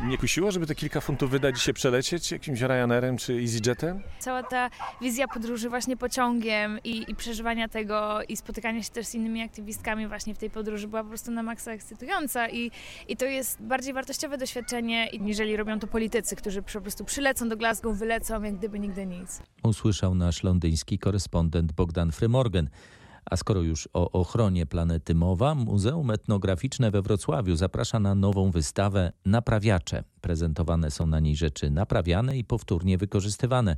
Nie 0.07 0.19
kusiło, 0.19 0.53
żeby 0.53 0.67
te 0.67 0.75
kilka 0.75 1.01
funtów 1.01 1.31
wydać 1.31 1.59
dzisiaj 1.59 1.75
przelecieć 1.75 2.33
jakimś 2.33 2.61
Ryanairem 2.61 3.17
czy 3.17 3.33
EasyJetem? 3.33 4.03
Cała 4.19 4.43
ta 4.43 4.71
wizja 5.01 5.29
podróży 5.29 5.69
właśnie 5.69 5.97
pociągiem 5.97 6.79
i, 6.85 7.11
i 7.11 7.15
przeżywania 7.15 7.69
tego 7.69 8.19
i 8.33 8.37
spotykanie 8.37 8.83
się 8.83 8.91
też 8.91 9.07
z 9.07 9.15
innymi 9.15 9.43
aktywistkami 9.43 10.09
właśnie 10.09 10.35
w 10.35 10.39
tej 10.39 10.51
podróży 10.51 10.89
była 10.89 11.03
po 11.03 11.09
prostu 11.09 11.31
na 11.31 11.43
maksa 11.43 11.73
ekscytująca 11.73 12.49
i, 12.49 12.71
i 13.09 13.17
to 13.17 13.25
jest 13.25 13.63
bardziej 13.63 13.95
wartościowe 13.95 14.39
doświadczenie, 14.39 15.09
niżeli 15.21 15.57
robią 15.57 15.79
to 15.79 15.87
politycy, 15.87 16.37
którzy 16.37 16.63
po 16.63 16.81
prostu 16.81 17.05
przylecą 17.05 17.49
do 17.49 17.57
Glasgow, 17.57 17.99
wylecą 17.99 18.43
jak 18.43 18.59
gdyby 18.59 18.79
nigdy 18.79 19.07
nic. 19.07 19.43
Usłyszał 19.63 20.15
nasz 20.15 20.43
londyński 20.43 20.99
korespondent 20.99 21.73
Bogdan 21.73 22.13
Frymorgan. 22.13 22.69
A 23.25 23.37
skoro 23.37 23.63
już 23.63 23.89
o 23.93 24.11
ochronie 24.11 24.67
planety 24.67 25.15
mowa, 25.15 25.55
Muzeum 25.55 26.11
Etnograficzne 26.11 26.91
we 26.91 27.03
Wrocławiu 27.03 27.57
zaprasza 27.57 28.01
na 28.01 28.15
nową 28.15 28.51
wystawę 28.51 29.13
Naprawiacze. 29.25 30.05
Prezentowane 30.21 30.91
są 30.91 31.07
na 31.07 31.21
niej 31.21 31.37
rzeczy 31.37 31.71
naprawiane 31.71 32.39
i 32.39 32.45
powtórnie 32.45 32.99
wykorzystywane. 32.99 33.77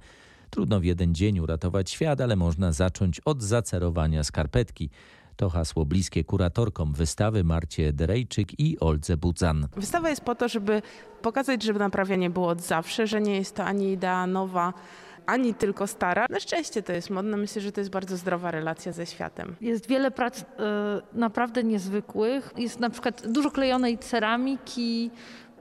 Trudno 0.55 0.81
w 0.81 0.85
jeden 0.85 1.15
dzień 1.15 1.39
uratować 1.39 1.91
świat, 1.91 2.21
ale 2.21 2.37
można 2.37 2.73
zacząć 2.73 3.21
od 3.21 3.43
zacerowania 3.43 4.25
skarpetki. 4.25 4.91
To 5.37 5.51
hasło 5.51 5.87
bliskie 5.87 6.25
kuratorkom 6.25 6.93
wystawy 6.93 7.45
Marcie 7.45 7.93
Derejczyk 7.93 8.61
i 8.61 8.81
Oldze 8.81 9.17
Budzan. 9.17 9.69
Wystawa 9.77 10.11
jest 10.11 10.21
po 10.21 10.35
to, 10.35 10.49
żeby 10.49 10.83
pokazać, 11.23 11.63
że 11.63 11.73
naprawianie 11.73 12.31
było 12.31 12.49
od 12.49 12.63
zawsze, 12.63 13.07
że 13.07 13.21
nie 13.21 13.37
jest 13.37 13.55
to 13.55 13.65
ani 13.65 13.93
idea 13.93 14.27
nowa, 14.27 14.73
ani 15.27 15.55
tylko 15.55 15.87
stara. 15.87 16.27
Na 16.31 16.41
szczęście 16.41 16.83
to 16.83 16.93
jest 16.93 17.11
modne. 17.11 17.37
Myślę, 17.37 17.63
że 17.63 17.73
to 17.73 17.81
jest 17.81 17.91
bardzo 17.91 18.17
zdrowa 18.17 18.51
relacja 18.51 18.93
ze 18.93 19.07
światem. 19.07 19.57
Jest 19.61 19.89
wiele 19.89 20.11
prac 20.11 20.41
y, 20.41 20.45
naprawdę 21.13 21.65
niezwykłych. 21.65 22.53
Jest 22.57 22.81
na 22.81 22.91
przykład 22.91 23.27
dużo 23.33 23.51
klejonej 23.51 23.99
ceramiki, 23.99 25.11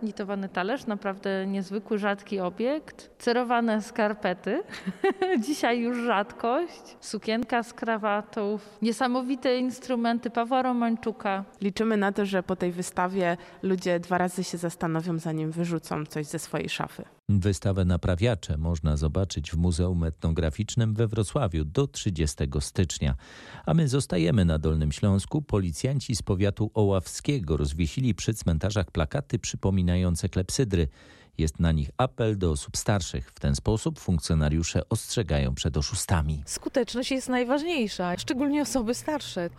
nitowany 0.04 0.50
talerz, 0.50 0.86
naprawdę 0.86 1.46
niezwykły, 1.48 1.98
rzadki 1.98 2.40
obiekt. 2.40 3.12
Cerowane 3.20 3.82
skarpety, 3.82 4.64
dzisiaj 5.48 5.80
już 5.80 5.98
rzadkość. 5.98 6.98
Sukienka 7.00 7.64
z 7.64 7.74
krawatą, 7.74 8.60
niesamowite 8.82 9.58
instrumenty 9.58 10.30
Pawła 10.30 10.62
Romańczuka. 10.62 11.46
Liczymy 11.62 11.98
na 11.98 12.12
to, 12.12 12.26
że 12.26 12.44
po 12.44 12.56
tej 12.56 12.72
wystawie 12.72 13.38
ludzie 13.64 14.00
dwa 14.00 14.18
razy 14.18 14.44
się 14.44 14.58
zastanowią, 14.58 15.20
zanim 15.20 15.52
wyrzucą 15.52 16.06
coś 16.06 16.26
ze 16.26 16.40
swojej 16.40 16.70
szafy. 16.70 17.04
Wystawę 17.30 17.86
Naprawiacze 17.86 18.58
można 18.58 18.98
zobaczyć 18.98 19.52
w 19.52 19.58
Muzeum 19.58 20.04
Etnograficznym 20.04 20.94
we 20.94 21.08
Wrocławiu 21.08 21.66
do 21.66 21.88
30 21.88 22.36
stycznia. 22.60 23.16
A 23.66 23.74
my 23.74 23.88
zostajemy 23.88 24.46
na 24.46 24.60
Dolnym 24.60 24.92
Śląsku. 24.92 25.42
Policjanci 25.42 26.16
z 26.16 26.22
powiatu 26.22 26.72
oławskiego 26.74 27.58
rozwiesili 27.58 28.16
przy 28.16 28.34
cmentarzach 28.34 28.92
plakaty 28.92 29.40
przypominające 29.40 30.30
klepsydry. 30.30 30.88
Jest 31.38 31.60
na 31.60 31.72
nich 31.72 31.90
apel 31.98 32.38
do 32.38 32.52
osób 32.52 32.78
starszych. 32.78 33.32
W 33.32 33.40
ten 33.40 33.56
sposób 33.56 34.00
funkcjonariusze 34.00 34.90
ostrzegają 34.90 35.56
przed 35.56 35.78
oszustami. 35.78 36.44
Skuteczność 36.46 37.12
jest 37.12 37.30
najważniejsza, 37.30 38.18
szczególnie 38.18 38.62
osoby 38.62 38.94
starsze. 38.94 39.50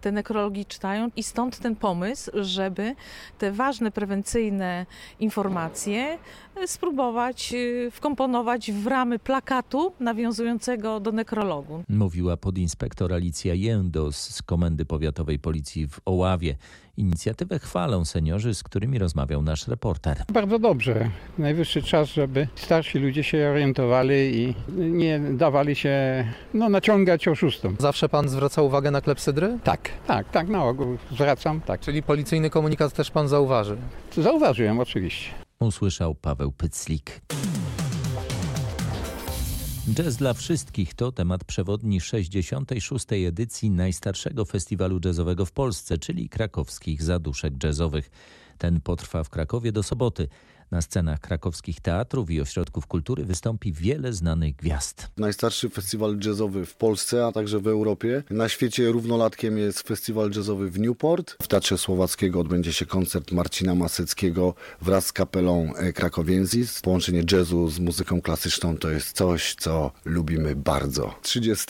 Te 0.00 0.12
nekrologi 0.12 0.66
czytają 0.66 1.10
i 1.16 1.22
stąd 1.22 1.58
ten 1.58 1.76
pomysł, 1.76 2.30
żeby 2.34 2.94
te 3.38 3.52
ważne 3.52 3.90
prewencyjne 3.90 4.86
informacje 5.20 6.18
spróbować 6.66 7.54
y, 7.54 7.90
wkomponować 7.90 8.72
w 8.72 8.86
ramy 8.86 9.18
plakatu 9.18 9.92
nawiązującego 10.00 11.00
do 11.00 11.12
nekrologu. 11.12 11.84
Mówiła 11.88 12.36
podinspektor 12.36 13.12
Alicja 13.12 13.54
Jędos 13.54 14.16
z 14.16 14.42
Komendy 14.42 14.84
Powiatowej 14.84 15.38
Policji 15.38 15.88
w 15.88 16.00
Oławie. 16.04 16.56
Inicjatywę 16.96 17.58
chwalą 17.58 18.04
seniorzy, 18.04 18.54
z 18.54 18.62
którymi 18.62 18.98
rozmawiał 18.98 19.42
nasz 19.42 19.68
reporter. 19.68 20.24
Bardzo 20.32 20.58
dobrze. 20.58 21.10
Najwyższy 21.38 21.82
czas, 21.82 22.08
żeby 22.08 22.48
starsi 22.54 22.98
ludzie 22.98 23.24
się 23.24 23.48
orientowali 23.50 24.14
i 24.14 24.54
nie 24.76 25.20
dawali 25.20 25.76
się 25.76 26.24
no, 26.54 26.68
naciągać 26.68 27.28
oszustom. 27.28 27.76
Zawsze 27.80 28.08
pan 28.08 28.28
zwraca 28.28 28.62
uwagę 28.62 28.90
na 28.90 29.00
klepsydry? 29.00 29.58
Tak, 29.64 29.90
tak, 30.06 30.30
tak, 30.30 30.48
na 30.48 30.64
ogół 30.64 30.98
zwracam, 31.12 31.60
tak. 31.60 31.80
Czyli 31.80 32.02
policyjny 32.02 32.50
komunikat 32.50 32.92
też 32.92 33.10
pan 33.10 33.28
zauważy? 33.28 33.76
Zauważyłem, 34.16 34.80
oczywiście. 34.80 35.30
Usłyszał 35.60 36.14
Paweł 36.14 36.52
Pyclik. 36.52 37.20
Jazz 39.88 40.16
dla 40.16 40.34
wszystkich 40.34 40.94
to 40.94 41.12
temat 41.12 41.44
przewodni 41.44 42.00
66. 42.00 43.06
edycji 43.26 43.70
najstarszego 43.70 44.44
festiwalu 44.44 45.00
jazzowego 45.04 45.44
w 45.44 45.52
Polsce, 45.52 45.98
czyli 45.98 46.28
krakowskich 46.28 47.02
zaduszek 47.02 47.64
jazzowych. 47.64 48.10
Ten 48.58 48.80
potrwa 48.80 49.24
w 49.24 49.30
Krakowie 49.30 49.72
do 49.72 49.82
soboty. 49.82 50.28
Na 50.74 50.82
scenach 50.82 51.20
krakowskich 51.20 51.80
teatrów 51.80 52.30
i 52.30 52.40
ośrodków 52.40 52.86
kultury 52.86 53.24
wystąpi 53.24 53.72
wiele 53.72 54.12
znanych 54.12 54.56
gwiazd. 54.56 55.08
Najstarszy 55.16 55.70
festiwal 55.70 56.18
jazzowy 56.24 56.66
w 56.66 56.76
Polsce, 56.76 57.26
a 57.26 57.32
także 57.32 57.60
w 57.60 57.66
Europie. 57.66 58.22
Na 58.30 58.48
świecie 58.48 58.92
równolatkiem 58.92 59.58
jest 59.58 59.88
festiwal 59.88 60.30
jazzowy 60.36 60.70
w 60.70 60.78
Newport. 60.78 61.36
W 61.42 61.48
Teatrze 61.48 61.78
Słowackiego 61.78 62.40
odbędzie 62.40 62.72
się 62.72 62.86
koncert 62.86 63.32
Marcina 63.32 63.74
Maseckiego 63.74 64.54
wraz 64.82 65.06
z 65.06 65.12
kapelą 65.12 65.72
Krakowienzis. 65.94 66.80
Połączenie 66.80 67.22
jazzu 67.32 67.70
z 67.70 67.78
muzyką 67.78 68.20
klasyczną 68.20 68.76
to 68.78 68.90
jest 68.90 69.16
coś, 69.16 69.54
co 69.54 69.90
lubimy 70.04 70.56
bardzo. 70.56 71.14
30 71.22 71.66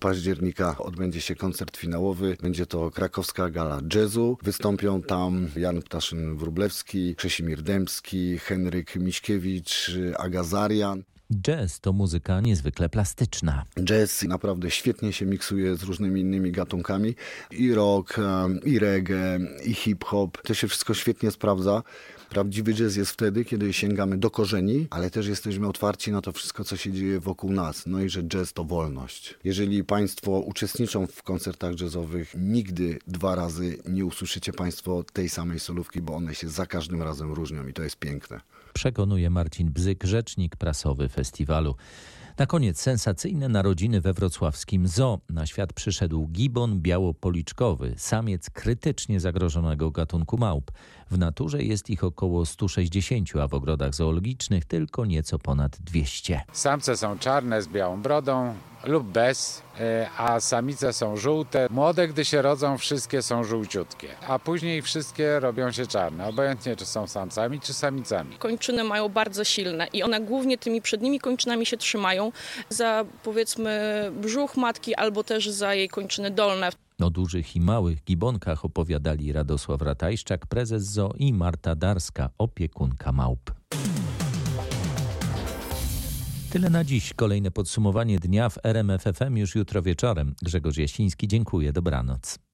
października 0.00 0.78
odbędzie 0.78 1.20
się 1.20 1.34
koncert 1.34 1.76
finałowy. 1.76 2.36
Będzie 2.42 2.66
to 2.66 2.90
krakowska 2.90 3.50
gala 3.50 3.80
jazzu. 3.94 4.38
Wystąpią 4.42 5.02
tam 5.02 5.48
Jan 5.56 5.80
Ptaszyn-Wróblewski, 5.80 7.14
Krzesimir 7.14 7.62
Dębski, 7.62 8.17
Henryk 8.38 8.96
Miśkiewicz, 8.96 9.90
Agazarian. 10.18 11.02
Jazz 11.42 11.80
to 11.80 11.92
muzyka 11.92 12.40
niezwykle 12.40 12.88
plastyczna. 12.88 13.64
Jazz 13.84 14.22
naprawdę 14.22 14.70
świetnie 14.70 15.12
się 15.12 15.26
miksuje 15.26 15.76
z 15.76 15.82
różnymi 15.82 16.20
innymi 16.20 16.52
gatunkami. 16.52 17.14
I 17.50 17.74
rock, 17.74 18.16
i 18.64 18.78
reggae, 18.78 19.38
i 19.64 19.74
hip-hop. 19.74 20.42
To 20.42 20.54
się 20.54 20.68
wszystko 20.68 20.94
świetnie 20.94 21.30
sprawdza. 21.30 21.82
Prawdziwy 22.30 22.74
jazz 22.74 22.96
jest 22.96 23.10
wtedy, 23.10 23.44
kiedy 23.44 23.72
sięgamy 23.72 24.18
do 24.18 24.30
korzeni, 24.30 24.86
ale 24.90 25.10
też 25.10 25.26
jesteśmy 25.26 25.68
otwarci 25.68 26.12
na 26.12 26.20
to 26.20 26.32
wszystko, 26.32 26.64
co 26.64 26.76
się 26.76 26.92
dzieje 26.92 27.20
wokół 27.20 27.52
nas. 27.52 27.86
No 27.86 28.00
i 28.00 28.08
że 28.08 28.22
jazz 28.22 28.52
to 28.52 28.64
wolność. 28.64 29.34
Jeżeli 29.44 29.84
Państwo 29.84 30.30
uczestniczą 30.30 31.06
w 31.06 31.22
koncertach 31.22 31.80
jazzowych, 31.80 32.34
nigdy 32.38 32.98
dwa 33.06 33.34
razy 33.34 33.78
nie 33.88 34.04
usłyszycie 34.04 34.52
Państwo 34.52 35.04
tej 35.12 35.28
samej 35.28 35.60
solówki, 35.60 36.02
bo 36.02 36.14
one 36.14 36.34
się 36.34 36.48
za 36.48 36.66
każdym 36.66 37.02
razem 37.02 37.32
różnią 37.32 37.66
i 37.66 37.72
to 37.72 37.82
jest 37.82 37.96
piękne. 37.96 38.40
Przekonuje 38.72 39.30
Marcin 39.30 39.70
Bzyk, 39.70 40.04
rzecznik 40.04 40.56
prasowy 40.56 41.08
festiwalu. 41.08 41.74
Na 42.38 42.46
koniec 42.46 42.80
sensacyjne 42.80 43.48
narodziny 43.48 44.00
we 44.00 44.12
wrocławskim 44.12 44.88
zoo. 44.88 45.18
Na 45.30 45.46
świat 45.46 45.72
przyszedł 45.72 46.26
gibon 46.26 46.80
białopoliczkowy, 46.80 47.94
samiec 47.96 48.50
krytycznie 48.50 49.20
zagrożonego 49.20 49.90
gatunku 49.90 50.38
małp. 50.38 50.70
W 51.10 51.18
naturze 51.18 51.62
jest 51.62 51.90
ich 51.90 52.04
około 52.04 52.46
160, 52.46 53.36
a 53.42 53.48
w 53.48 53.54
ogrodach 53.54 53.94
zoologicznych 53.94 54.64
tylko 54.64 55.06
nieco 55.06 55.38
ponad 55.38 55.76
200. 55.80 56.40
Samce 56.52 56.96
są 56.96 57.18
czarne 57.18 57.62
z 57.62 57.68
białą 57.68 58.02
brodą 58.02 58.54
lub 58.84 59.06
bez, 59.06 59.62
a 60.18 60.40
samice 60.40 60.92
są 60.92 61.16
żółte. 61.16 61.66
Młode, 61.70 62.08
gdy 62.08 62.24
się 62.24 62.42
rodzą, 62.42 62.78
wszystkie 62.78 63.22
są 63.22 63.44
żółciutkie, 63.44 64.08
a 64.28 64.38
później 64.38 64.82
wszystkie 64.82 65.40
robią 65.40 65.72
się 65.72 65.86
czarne, 65.86 66.26
obojętnie 66.26 66.76
czy 66.76 66.86
są 66.86 67.06
samcami, 67.06 67.60
czy 67.60 67.74
samicami. 67.74 68.36
Kończyny 68.36 68.84
mają 68.84 69.08
bardzo 69.08 69.44
silne 69.44 69.86
i 69.92 70.02
one 70.02 70.20
głównie 70.20 70.58
tymi 70.58 70.82
przednimi 70.82 71.20
kończynami 71.20 71.66
się 71.66 71.76
trzymają 71.76 72.32
za 72.68 73.04
powiedzmy 73.22 74.12
brzuch 74.20 74.56
matki 74.56 74.94
albo 74.94 75.24
też 75.24 75.50
za 75.50 75.74
jej 75.74 75.88
kończyny 75.88 76.30
dolne. 76.30 76.70
O 77.02 77.10
dużych 77.10 77.56
i 77.56 77.60
małych 77.60 78.04
gibonkach 78.04 78.64
opowiadali 78.64 79.32
Radosław 79.32 79.82
Ratajszczak, 79.82 80.46
prezes 80.46 80.84
ZOO 80.84 81.14
i 81.16 81.32
Marta 81.32 81.74
Darska, 81.74 82.30
opiekunka 82.38 83.12
małp. 83.12 83.50
Tyle 86.50 86.70
na 86.70 86.84
dziś. 86.84 87.14
Kolejne 87.14 87.50
podsumowanie 87.50 88.18
dnia 88.18 88.48
w 88.48 88.58
RMFFM 88.64 89.36
już 89.36 89.54
jutro 89.54 89.82
wieczorem. 89.82 90.34
Grzegorz 90.42 90.76
Jasiński, 90.76 91.28
dziękuję. 91.28 91.72
Dobranoc. 91.72 92.47